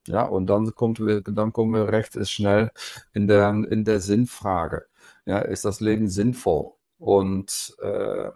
[0.06, 2.70] Ja, und dann, kommt, dann kommen wir recht schnell
[3.12, 4.86] in der, in der Sinnfrage.
[5.24, 6.72] Ja, ist das Leben sinnvoll?
[6.98, 8.30] Und äh,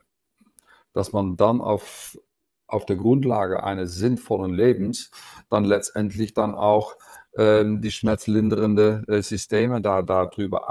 [0.93, 2.19] dass man dann auf,
[2.67, 5.11] auf der Grundlage eines sinnvollen Lebens
[5.49, 6.97] dann letztendlich dann auch
[7.37, 10.69] ähm, die schmerzlindernde äh, Systeme da darüber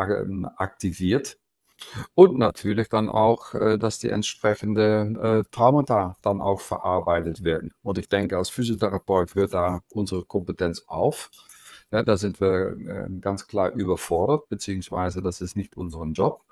[0.57, 1.37] aktiviert
[2.15, 7.73] und natürlich dann auch, äh, dass die entsprechende äh, Traumata dann auch verarbeitet werden.
[7.83, 11.29] Und ich denke, als Physiotherapeut hört da unsere Kompetenz auf.
[11.91, 16.43] Ja, da sind wir äh, ganz klar überfordert, beziehungsweise das ist nicht unser Job.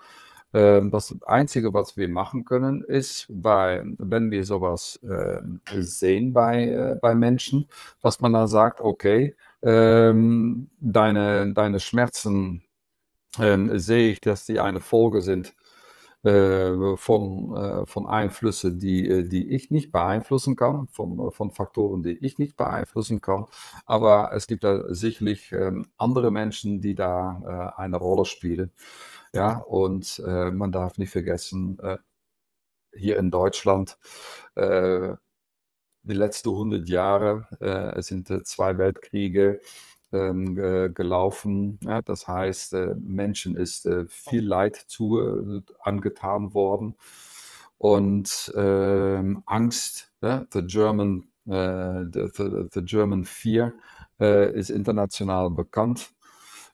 [0.54, 5.42] Ähm, das Einzige, was wir machen können, ist, bei, wenn wir sowas äh,
[5.82, 7.68] sehen bei, äh, bei Menschen,
[8.02, 12.64] dass man dann sagt, okay, ähm, deine, deine Schmerzen
[13.40, 15.54] ähm, sehe ich, dass die eine Folge sind
[16.24, 22.04] äh, von, äh, von Einflüssen, die, äh, die ich nicht beeinflussen kann, von, von Faktoren,
[22.04, 23.46] die ich nicht beeinflussen kann.
[23.86, 28.72] Aber es gibt da sicherlich ähm, andere Menschen, die da äh, eine Rolle spielen.
[29.34, 31.98] Ja, und äh, man darf nicht vergessen, äh,
[32.94, 33.98] hier in Deutschland,
[34.56, 37.48] die letzten 100 Jahre,
[37.96, 39.62] es sind zwei Weltkriege,
[40.12, 40.56] ähm,
[40.94, 41.80] gelaufen.
[41.84, 46.96] Ja, das heißt, äh, Menschen ist äh, viel Leid zu, äh, angetan worden
[47.78, 53.74] und ähm, Angst, ja, the German, äh, the, the, the, German Fear
[54.20, 56.12] äh, ist international bekannt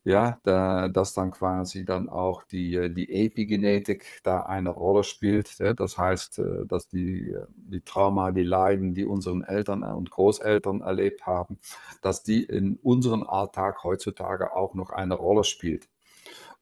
[0.06, 5.60] ja, da, dass dann quasi dann auch die, äh, die Epigenetik da eine Rolle spielt.
[5.80, 10.82] Das heißt, äh, dass die, äh, die Trauma, die Leiden, die unseren Eltern und Großeltern
[10.82, 11.58] erlebt haben,
[12.02, 15.88] dass die in unserem Alltag heutzutage auch noch eine Rolle spielt.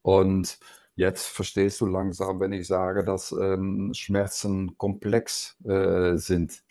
[0.02, 0.60] Und
[0.96, 6.64] jetzt verstehst du langsam, wenn ich sage, dass ähm, Schmerzen komplex äh, sind.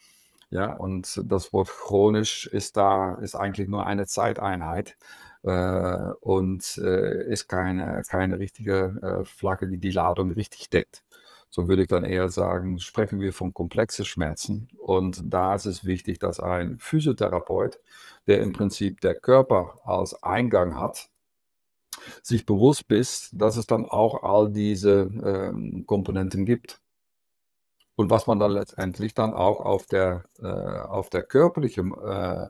[0.50, 4.96] Ja, und das Wort chronisch ist da, ist eigentlich nur eine Zeiteinheit
[5.44, 11.04] äh, und äh, ist keine, keine richtige äh, Flagge, die die Ladung richtig deckt.
[11.50, 14.68] So würde ich dann eher sagen, sprechen wir von komplexen Schmerzen.
[14.78, 17.80] Und da ist es wichtig, dass ein Physiotherapeut,
[18.26, 21.08] der im Prinzip der Körper als Eingang hat,
[22.22, 26.79] sich bewusst ist, dass es dann auch all diese ähm, Komponenten gibt.
[28.00, 32.48] Und was man dann letztendlich dann auch auf der, äh, auf der körperlichen äh,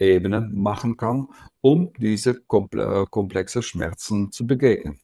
[0.00, 1.28] Ebene machen kann,
[1.60, 4.98] um diese komple komplexe Schmerzen zu begegnen.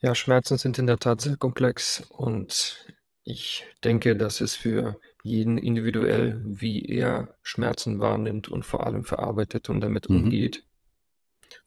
[0.00, 2.86] Ja, Schmerzen sind in der Tat sehr komplex und
[3.22, 9.68] ich denke, dass es für jeden individuell, wie er Schmerzen wahrnimmt und vor allem verarbeitet
[9.68, 10.22] und damit mhm.
[10.24, 10.64] umgeht.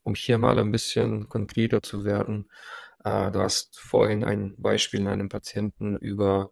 [0.01, 2.49] Um hier mal ein bisschen konkreter zu werden,
[3.05, 6.51] äh, du hast vorhin ein Beispiel in einem Patienten über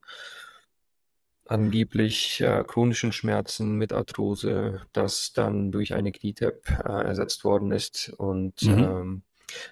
[1.45, 8.13] angeblich äh, chronischen Schmerzen mit Arthrose, das dann durch eine Knietap äh, ersetzt worden ist
[8.17, 8.77] und mhm.
[8.77, 9.23] ähm,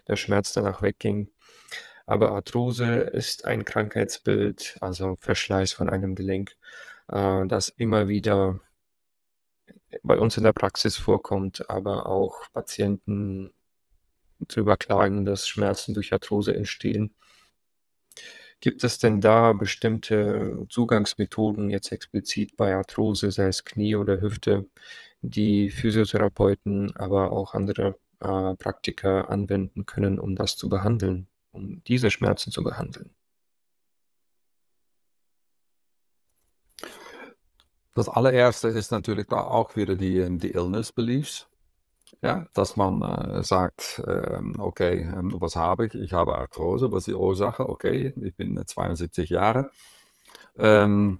[0.07, 1.29] der Schmerz danach wegging.
[2.05, 6.57] Aber Arthrose ist ein Krankheitsbild, also Verschleiß von einem Gelenk,
[7.07, 8.59] äh, das immer wieder
[10.03, 13.53] bei uns in der Praxis vorkommt, aber auch Patienten
[14.47, 17.13] darüber klagen, dass Schmerzen durch Arthrose entstehen.
[18.59, 24.67] Gibt es denn da bestimmte Zugangsmethoden, jetzt explizit bei Arthrose, sei es Knie oder Hüfte,
[25.21, 32.11] die Physiotherapeuten, aber auch andere äh, Praktiker anwenden können, um das zu behandeln, um diese
[32.11, 33.09] Schmerzen zu behandeln?
[37.93, 41.50] Das allererste ist natürlich auch wieder die, die Illness Beliefs.
[42.21, 45.95] Ja, dass man äh, sagt, ähm, okay, ähm, was habe ich?
[45.95, 47.67] Ich habe Arthrose, was ist die Ursache?
[47.67, 49.71] Okay, ich bin 72 Jahre.
[50.57, 51.19] Ähm,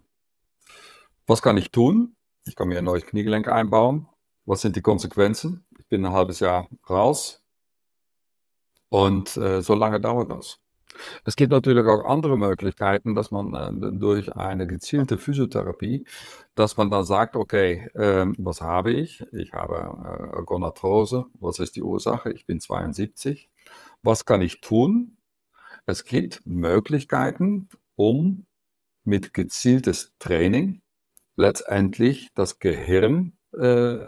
[1.28, 2.16] was kann ich tun?
[2.46, 4.08] Ich kann mir ein neues Kniegelenk einbauen.
[4.46, 5.66] Was sind die Konsequenzen?
[5.80, 7.44] Ich bin ein halbes Jahr raus.
[8.89, 10.60] Und äh, so lange dauert das.
[11.26, 16.06] Es gibt natürlich auch andere Möglichkeiten, dass man äh, durch eine gezielte Physiotherapie,
[16.56, 19.24] dass man dann sagt, okay, äh, was habe ich?
[19.32, 21.26] Ich habe äh, Gonarthrose.
[21.39, 22.32] Was ist die Ursache?
[22.32, 23.50] Ich bin 72.
[24.04, 25.18] Was kann ich tun?
[25.86, 28.46] Es gibt Möglichkeiten, um
[29.04, 30.82] mit gezieltes Training
[31.36, 34.00] letztendlich das Gehirn äh,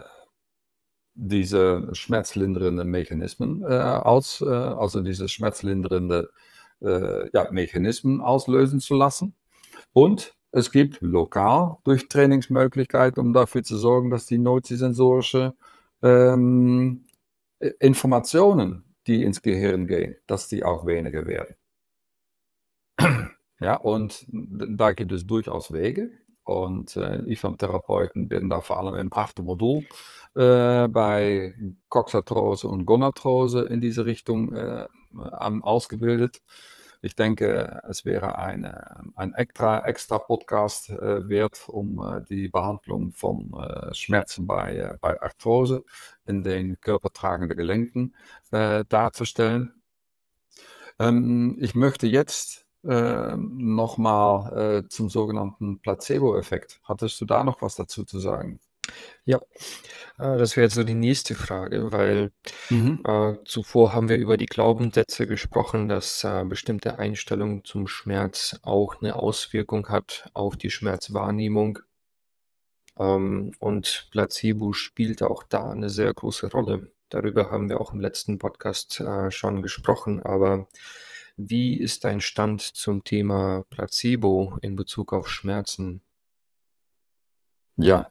[1.16, 9.34] diese schmerzlindernden Mechanismen äh, aus, äh, also diese schmerzlindernde äh, ja, Mechanismen auslösen zu lassen.
[9.92, 15.54] Und es gibt lokal durch Trainingsmöglichkeiten, um dafür zu sorgen, dass die nocisensorische
[16.02, 17.06] ähm,
[17.80, 21.56] Informationen, die ins Gehirn gehen, dass die auch weniger werden.
[23.60, 26.10] Ja, und da gibt es durchaus Wege.
[26.44, 29.84] Und äh, IFAM-Therapeuten werden da vor allem im achten Modul
[30.34, 31.54] äh, bei
[31.88, 34.86] Coxarthrose und Gonarthrose in diese Richtung äh,
[35.20, 36.42] ausgebildet.
[37.04, 43.12] Ich denke, es wäre eine, ein extra, extra Podcast äh, wert, um äh, die Behandlung
[43.12, 45.84] von äh, Schmerzen bei, äh, bei Arthrose
[46.24, 48.14] in den körpertragenden Gelenken
[48.52, 49.74] äh, darzustellen.
[50.98, 56.80] Ähm, ich möchte jetzt äh, nochmal zum sogenannten Placebo-Effekt.
[56.84, 58.60] Hattest du da noch was dazu zu sagen?
[59.24, 59.38] Ja,
[60.18, 62.32] äh, das wäre jetzt so die nächste Frage, weil
[62.70, 63.04] Mhm.
[63.04, 69.00] äh, zuvor haben wir über die Glaubenssätze gesprochen, dass äh, bestimmte Einstellungen zum Schmerz auch
[69.02, 71.80] eine Auswirkung hat auf die Schmerzwahrnehmung.
[72.98, 76.90] Ähm, und Placebo spielt auch da eine sehr große Rolle.
[77.08, 80.68] Darüber haben wir auch im letzten Podcast äh, schon gesprochen, aber
[81.36, 86.02] Wie ist dein Stand zum Thema Placebo in Bezug auf Schmerzen?
[87.76, 88.10] Ja.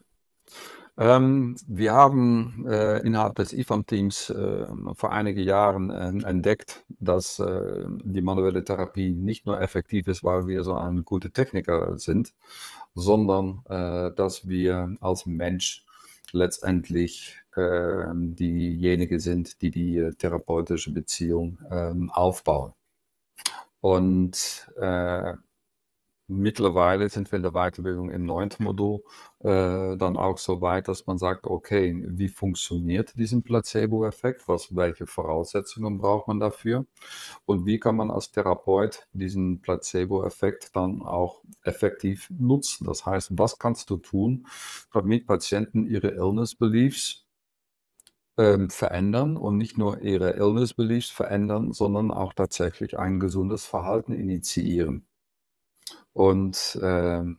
[0.96, 7.86] Ähm, wir haben äh, innerhalb des IFAM-Teams äh, vor einigen Jahren äh, entdeckt, dass äh,
[8.04, 12.34] die manuelle Therapie nicht nur effektiv ist, weil wir so ein gute Techniker sind,
[12.94, 15.84] sondern äh, dass wir als Mensch
[16.32, 22.74] letztendlich äh, diejenigen sind, die die äh, therapeutische Beziehung ähm, aufbauen.
[23.82, 24.72] Und
[26.28, 29.04] Mittlerweile sind wir in der Weiterbildung im neunten Modul
[29.40, 34.48] äh, dann auch so weit, dass man sagt, okay, wie funktioniert diesen Placebo-Effekt?
[34.48, 36.86] Was, welche Voraussetzungen braucht man dafür?
[37.46, 42.86] Und wie kann man als Therapeut diesen Placebo-Effekt dann auch effektiv nutzen?
[42.86, 44.48] Das heißt, was kannst du tun,
[44.94, 47.26] damit Patienten ihre Illness Beliefs
[48.38, 54.14] ähm, verändern und nicht nur ihre Illness Beliefs verändern, sondern auch tatsächlich ein gesundes Verhalten
[54.14, 55.08] initiieren?
[56.14, 57.38] Und ähm,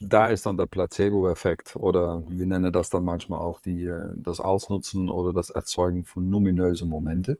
[0.00, 4.40] da ist dann der Placebo-Effekt oder wir nennen das dann manchmal auch die, äh, das
[4.40, 7.38] Ausnutzen oder das Erzeugen von numinösen Momente.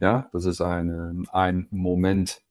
[0.00, 2.42] Ja, das ist ein, ein Moment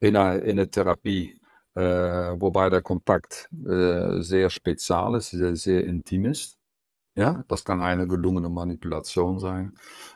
[0.00, 1.40] in einer, in der Therapie,
[1.74, 6.58] äh, wobei der Kontakt äh, sehr spezial ist, sehr, sehr intim ist.
[7.16, 9.74] Ja, das kann eine gelungene Manipulation sein.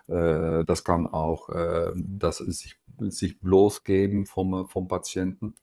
[0.08, 5.54] Äh, das kann auch äh, das sich, sich bloßgeben vom, vom Patienten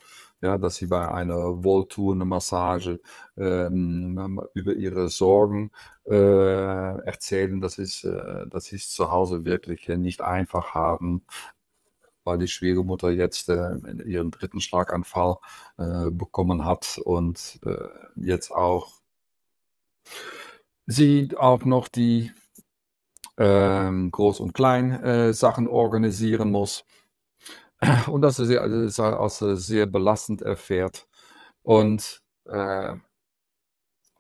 [0.42, 3.00] ja, dass sie bei einer wohltuenden Massage
[3.38, 5.72] ähm, über ihre Sorgen
[6.06, 6.16] äh,
[7.06, 11.24] erzählen, dass sie äh, dass sie es zu Hause wirklich nicht einfach haben,
[12.24, 13.76] weil die Schwiegermutter jetzt äh,
[14.06, 15.38] ihren dritten Schlaganfall
[15.78, 19.02] äh, bekommen hat und äh, jetzt auch
[20.88, 22.32] sie auch noch die
[23.38, 26.84] ähm, Groß- und Klein-Sachen äh, organisieren muss
[28.08, 31.08] und dass er sie also als sehr belastend erfährt.
[31.64, 32.96] Und äh,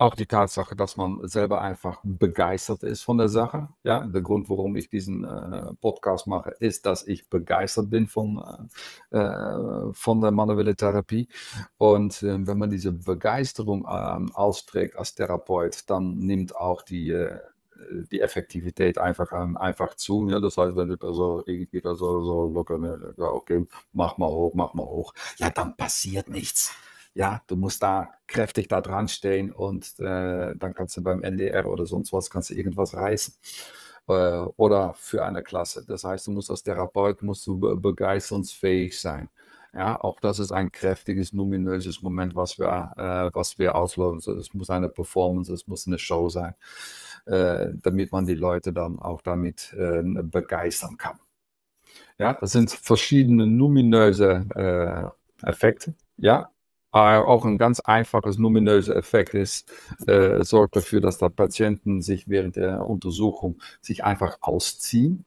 [0.01, 3.69] auch die Tatsache, dass man selber einfach begeistert ist von der Sache.
[3.83, 8.41] Ja, der Grund, warum ich diesen äh, Podcast mache, ist, dass ich begeistert bin von,
[9.11, 11.27] äh, äh von der manuellen Therapie.
[11.77, 17.37] Und äh, wenn man diese Begeisterung ähm, austrägt als Therapeut, dann nimmt auch die äh,
[18.11, 20.27] die Effektivität einfach, einfach zu.
[20.29, 24.53] Ja, das heißt, wenn die Person irgendwie so, so locker, ne, okay, mach mal hoch,
[24.53, 26.73] mach mal hoch, ja, dann passiert nichts.
[27.13, 31.67] Ja, du musst da kräftig da dran stehen und äh, dann kannst du beim NDR
[31.67, 33.33] oder sonst was, kannst du irgendwas reißen
[34.07, 35.85] äh, oder für eine Klasse.
[35.85, 39.29] Das heißt, du musst als Therapeut musst du begeisterungsfähig sein.
[39.73, 44.37] Ja, auch das ist ein kräftiges, numinöses Moment, was wir, äh, was wir auslösen.
[44.37, 46.55] Es muss eine Performance, es muss eine Show sein
[47.25, 51.19] damit man die Leute dann auch damit äh, begeistern kann.
[52.17, 54.45] Ja, das sind verschiedene numinöse
[55.43, 55.95] äh, Effekte.
[56.17, 56.51] Ja,
[56.91, 59.71] aber auch ein ganz einfaches numinöser Effekt ist,
[60.07, 65.25] äh, sorgt dafür, dass der Patienten sich während der Untersuchung sich einfach ausziehen.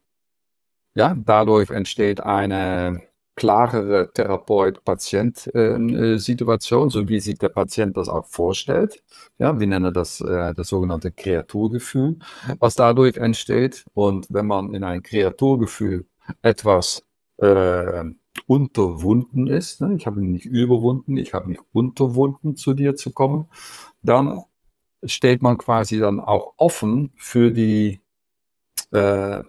[0.95, 3.03] Ja, dadurch entsteht eine
[3.37, 9.03] klarere Therapeut-Patient-Situation, so wie sich der Patient das auch vorstellt.
[9.39, 12.19] Ja, wir nennen das äh, das sogenannte Kreaturgefühl,
[12.59, 13.85] was dadurch entsteht.
[13.95, 16.07] Und wenn man in ein Kreaturgefühl
[16.43, 17.05] etwas
[17.39, 18.05] äh,
[18.47, 19.95] unterwunden ist, ne?
[19.97, 23.47] ich habe mich nicht überwunden, ich habe mich unterwunden, zu dir zu kommen,
[24.03, 24.43] dann
[25.05, 28.01] steht man quasi dann auch offen für die
[28.93, 29.43] äh,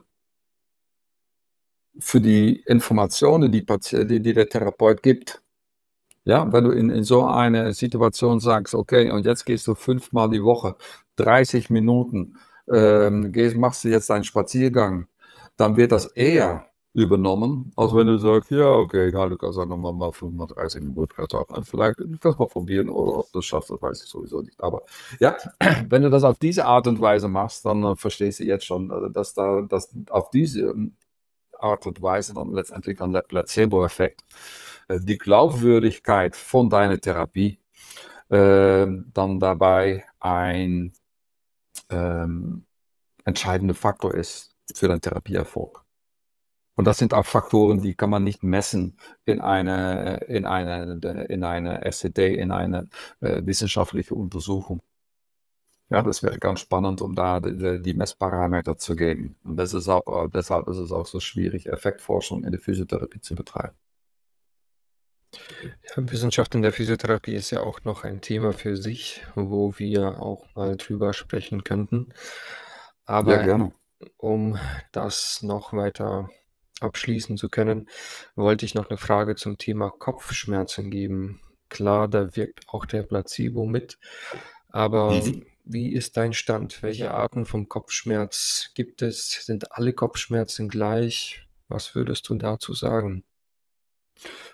[1.99, 5.41] für die Informationen, die, die, die der Therapeut gibt.
[6.25, 10.29] Ja, wenn du in, in so eine Situation sagst, okay, und jetzt gehst du fünfmal
[10.29, 10.75] die Woche,
[11.17, 12.37] 30 Minuten,
[12.71, 15.07] ähm, gehst, machst du jetzt einen Spaziergang,
[15.55, 16.65] dann wird das eher
[16.95, 21.13] übernommen, als wenn du sagst, ja, okay, ja, du kannst auch nochmal mal 35 Minuten
[21.63, 24.59] Vielleicht kannst du mal probieren, oder ob du das schaffst, das weiß ich sowieso nicht.
[24.61, 24.81] Aber
[25.19, 25.35] ja,
[25.89, 28.89] wenn du das auf diese Art und Weise machst, dann äh, verstehst du jetzt schon,
[28.89, 30.73] äh, dass da, dass auf diese
[31.59, 34.23] Art und Weise dann letztendlich an der Placebo-Effekt
[34.87, 37.59] äh, die Glaubwürdigkeit von deiner Therapie
[38.29, 40.93] äh, dann dabei ein
[41.89, 42.65] ähm,
[43.25, 45.83] entscheidender Faktor ist für deinen Therapieerfolg.
[46.75, 50.99] Und das sind auch Faktoren, die kann man nicht messen in eine, in eine,
[51.29, 52.89] in eine SCD, in eine
[53.21, 54.81] äh, wissenschaftliche Untersuchung.
[55.89, 59.37] Ja, das wäre ganz spannend, um da die, die Messparameter zu geben.
[59.43, 63.35] Und das ist auch, deshalb ist es auch so schwierig, Effektforschung in der Physiotherapie zu
[63.35, 63.75] betreiben.
[65.83, 70.21] Ja, Wissenschaft in der Physiotherapie ist ja auch noch ein Thema für sich, wo wir
[70.21, 72.13] auch mal drüber sprechen könnten.
[73.05, 73.71] Aber ja, gerne.
[74.17, 74.57] um
[74.91, 76.29] das noch weiter
[76.81, 77.89] abschließen zu können,
[78.35, 81.41] wollte ich noch eine Frage zum Thema Kopfschmerzen geben.
[81.69, 83.97] Klar, da wirkt auch der Placebo mit,
[84.69, 85.45] aber Mhm.
[85.65, 86.81] Wie ist dein Stand?
[86.83, 89.45] Welche Arten vom Kopfschmerz gibt es?
[89.45, 91.47] Sind alle Kopfschmerzen gleich?
[91.67, 93.23] Was würdest du dazu sagen?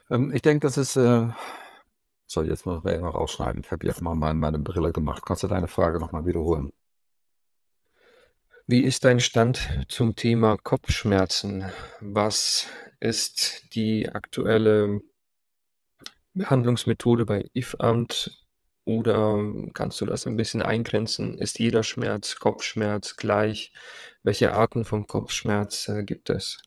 [0.09, 1.28] Ähm, ich denke, das ist, äh
[2.26, 3.62] so, jetzt muss ich mal rausschneiden.
[3.66, 5.24] Ich habe jetzt mal mein meine Brille gemacht.
[5.26, 6.72] Kannst du deine Frage noch mal wiederholen?
[8.68, 11.66] Wie ist dein Stand zum Thema Kopfschmerzen?
[11.99, 12.68] Was
[13.01, 15.01] ist die aktuelle
[16.34, 18.32] Behandlungsmethode bei IFAD
[18.86, 19.39] oder
[19.73, 21.38] kannst du das ein bisschen eingrenzen?
[21.38, 23.73] Ist jeder Schmerz, Kopfschmerz gleich?
[24.23, 26.61] Welche Arten von Kopfschmerz, äh, gibt es?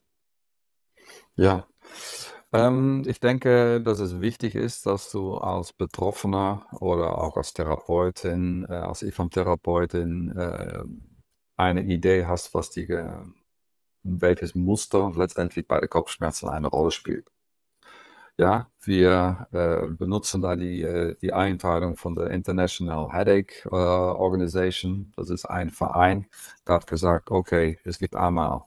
[1.35, 1.67] Ja.
[2.53, 8.65] Ähm, ich denke, dass es wichtig ist, dass du als Betroffener oder auch als Therapeutin,
[8.69, 10.83] äh, als IFAM-Therapeutin, äh,
[11.57, 13.25] eine Idee hast, was die, äh,
[14.03, 17.29] welches Muster letztendlich bei den Kopfschmerzen eine Rolle spielt.
[18.37, 25.13] Ja, wir äh, benutzen da die, äh, die Einteilung von der International Headache äh, Organization.
[25.15, 26.27] Das ist ein Verein,
[26.67, 28.63] der hat gesagt, okay, es gibt einmal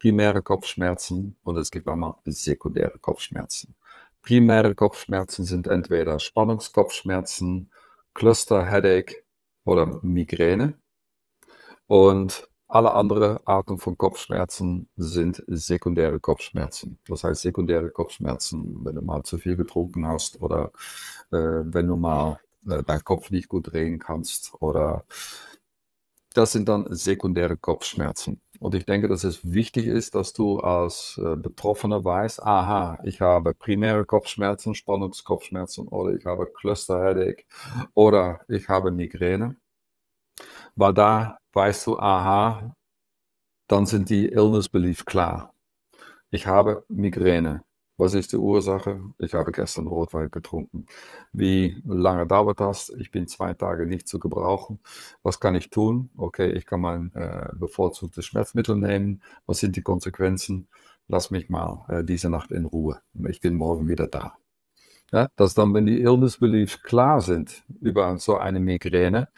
[0.00, 3.76] primäre Kopfschmerzen und es gibt einmal sekundäre Kopfschmerzen.
[4.22, 7.70] Primäre Kopfschmerzen sind entweder Spannungskopfschmerzen,
[8.14, 9.22] Cluster Headache
[9.64, 10.74] oder Migräne.
[11.86, 16.98] Und alle anderen Arten von Kopfschmerzen sind sekundäre Kopfschmerzen.
[17.06, 20.72] Das heißt, sekundäre Kopfschmerzen, wenn du mal zu viel getrunken hast oder
[21.30, 25.04] äh, wenn du mal äh, deinen Kopf nicht gut drehen kannst oder
[26.34, 28.40] das sind dann sekundäre Kopfschmerzen.
[28.58, 33.20] Und ich denke, dass es wichtig ist, dass du als äh, Betroffener weißt, aha, ich
[33.20, 37.44] habe primäre Kopfschmerzen, Spannungskopfschmerzen oder ich habe Cluster Headache
[37.94, 39.56] oder ich habe Migräne.
[40.76, 42.74] Weil da weißt du, aha,
[43.68, 45.54] dann sind die Illness Belief klar.
[46.30, 47.62] Ich habe Migräne.
[47.96, 49.00] Was ist die Ursache?
[49.18, 50.86] Ich habe gestern Rotwein getrunken.
[51.32, 52.90] Wie lange dauert das?
[52.98, 54.80] Ich bin zwei Tage nicht zu gebrauchen.
[55.22, 56.10] Was kann ich tun?
[56.16, 59.22] Okay, ich kann mein äh, bevorzugtes Schmerzmittel nehmen.
[59.46, 60.66] Was sind die Konsequenzen?
[61.06, 63.00] Lass mich mal äh, diese Nacht in Ruhe.
[63.28, 64.36] Ich bin morgen wieder da.
[65.12, 69.28] Ja, dass dann, wenn die Illness Beliefs klar sind über so eine Migräne,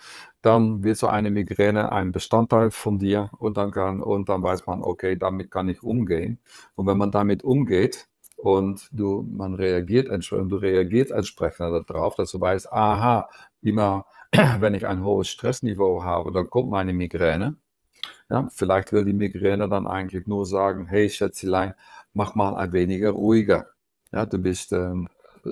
[0.42, 4.66] dann wird so eine Migräne ein Bestandteil von dir und dann kann, und dann weiß
[4.66, 6.38] man, okay, damit kann ich umgehen.
[6.76, 12.30] Und wenn man damit umgeht und du, man reagiert, entsprechend, du reagierst entsprechend darauf, dass
[12.30, 13.28] du weißt, aha,
[13.60, 14.06] immer
[14.60, 17.56] wenn ich ein hohes Stressniveau habe, dann kommt meine Migräne.
[18.30, 21.74] Ja, vielleicht will die Migräne dann eigentlich nur sagen, hey Schätzelein,
[22.14, 23.66] mach mal ein weniger ruhiger.
[24.12, 25.08] Ja, du bist ähm,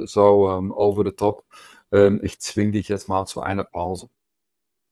[0.07, 1.45] so ähm, over the top.
[1.93, 4.09] Ähm, ich zwinge dich jetzt mal zu einer Pause.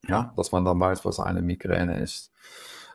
[0.09, 2.33] Ja, dass man dann weiß, was eine Migräne ist.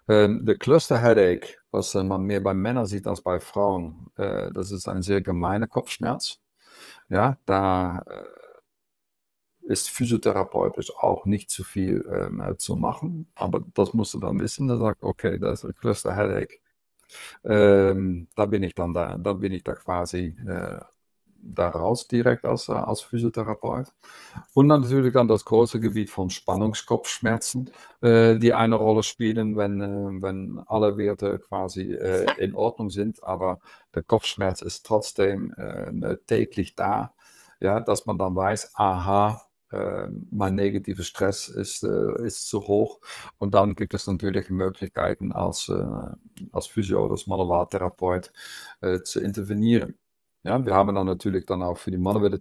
[0.10, 4.52] Ähm, der Cluster Headache, was äh, man mehr bei Männern sieht als bei Frauen, äh,
[4.54, 6.40] das ist ein sehr gemeiner Kopfschmerz.
[7.10, 8.26] Ja, da äh,
[9.62, 14.40] ist physiotherapeutisch auch nicht zu viel ähm, äh, zu machen, aber das musst du dann
[14.40, 14.68] wissen.
[14.68, 16.60] Da sagt, okay, das ist ein Cluster Headache.
[17.46, 20.36] Ähm, da bin ich dann da, da bin ich da quasi
[21.38, 23.88] äh, daraus direkt als, äh, als Physiotherapeut.
[24.54, 27.72] Und natürlich dann das große Gebiet von Spannungskopfschmerzen,
[28.02, 33.24] äh, die eine Rolle spielen, wenn, äh, wenn alle Werte quasi äh, in Ordnung sind,
[33.24, 33.60] aber
[33.96, 37.14] der Kopfschmerz ist trotzdem äh, täglich da.
[37.60, 43.00] Ja, dass man dann weiß, aha, äh, mein negativer Stress ist, ist zu hoch.
[43.40, 45.72] Und dann gibt es natürlich Möglichkeiten als,
[46.52, 48.32] als Physio oder Manualtherapeut
[49.04, 49.98] zu intervenieren.
[50.48, 52.40] Ja, wir haben dann natürlich dann auch für die manuelle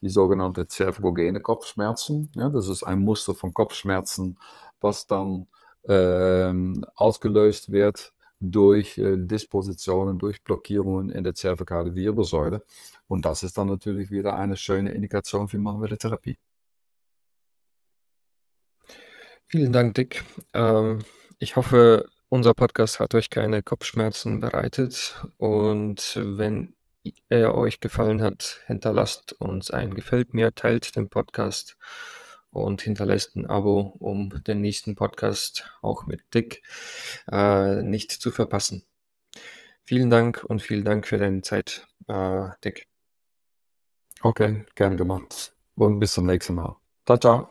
[0.00, 2.30] die sogenannte cervicogene Kopfschmerzen.
[2.36, 4.38] Ja, das ist ein Muster von Kopfschmerzen,
[4.80, 5.48] was dann
[5.88, 12.62] ähm, ausgelöst wird durch äh, Dispositionen, durch Blockierungen in der zervikale Wirbelsäule.
[13.08, 16.38] Und das ist dann natürlich wieder eine schöne Indikation für manuelle Therapie.
[19.48, 20.22] Vielen Dank, Dick.
[20.54, 21.00] Ähm,
[21.40, 25.20] ich hoffe, unser Podcast hat euch keine Kopfschmerzen bereitet.
[25.38, 26.75] Und wenn
[27.28, 31.76] er euch gefallen hat, hinterlasst uns ein Gefällt mir, teilt den Podcast
[32.50, 36.62] und hinterlässt ein Abo, um den nächsten Podcast auch mit Dick
[37.30, 38.84] äh, nicht zu verpassen.
[39.84, 42.88] Vielen Dank und vielen Dank für deine Zeit, äh, Dick.
[44.22, 45.54] Okay, gern gemacht.
[45.76, 46.76] Und bis zum nächsten Mal.
[47.04, 47.44] Ciao, ciao.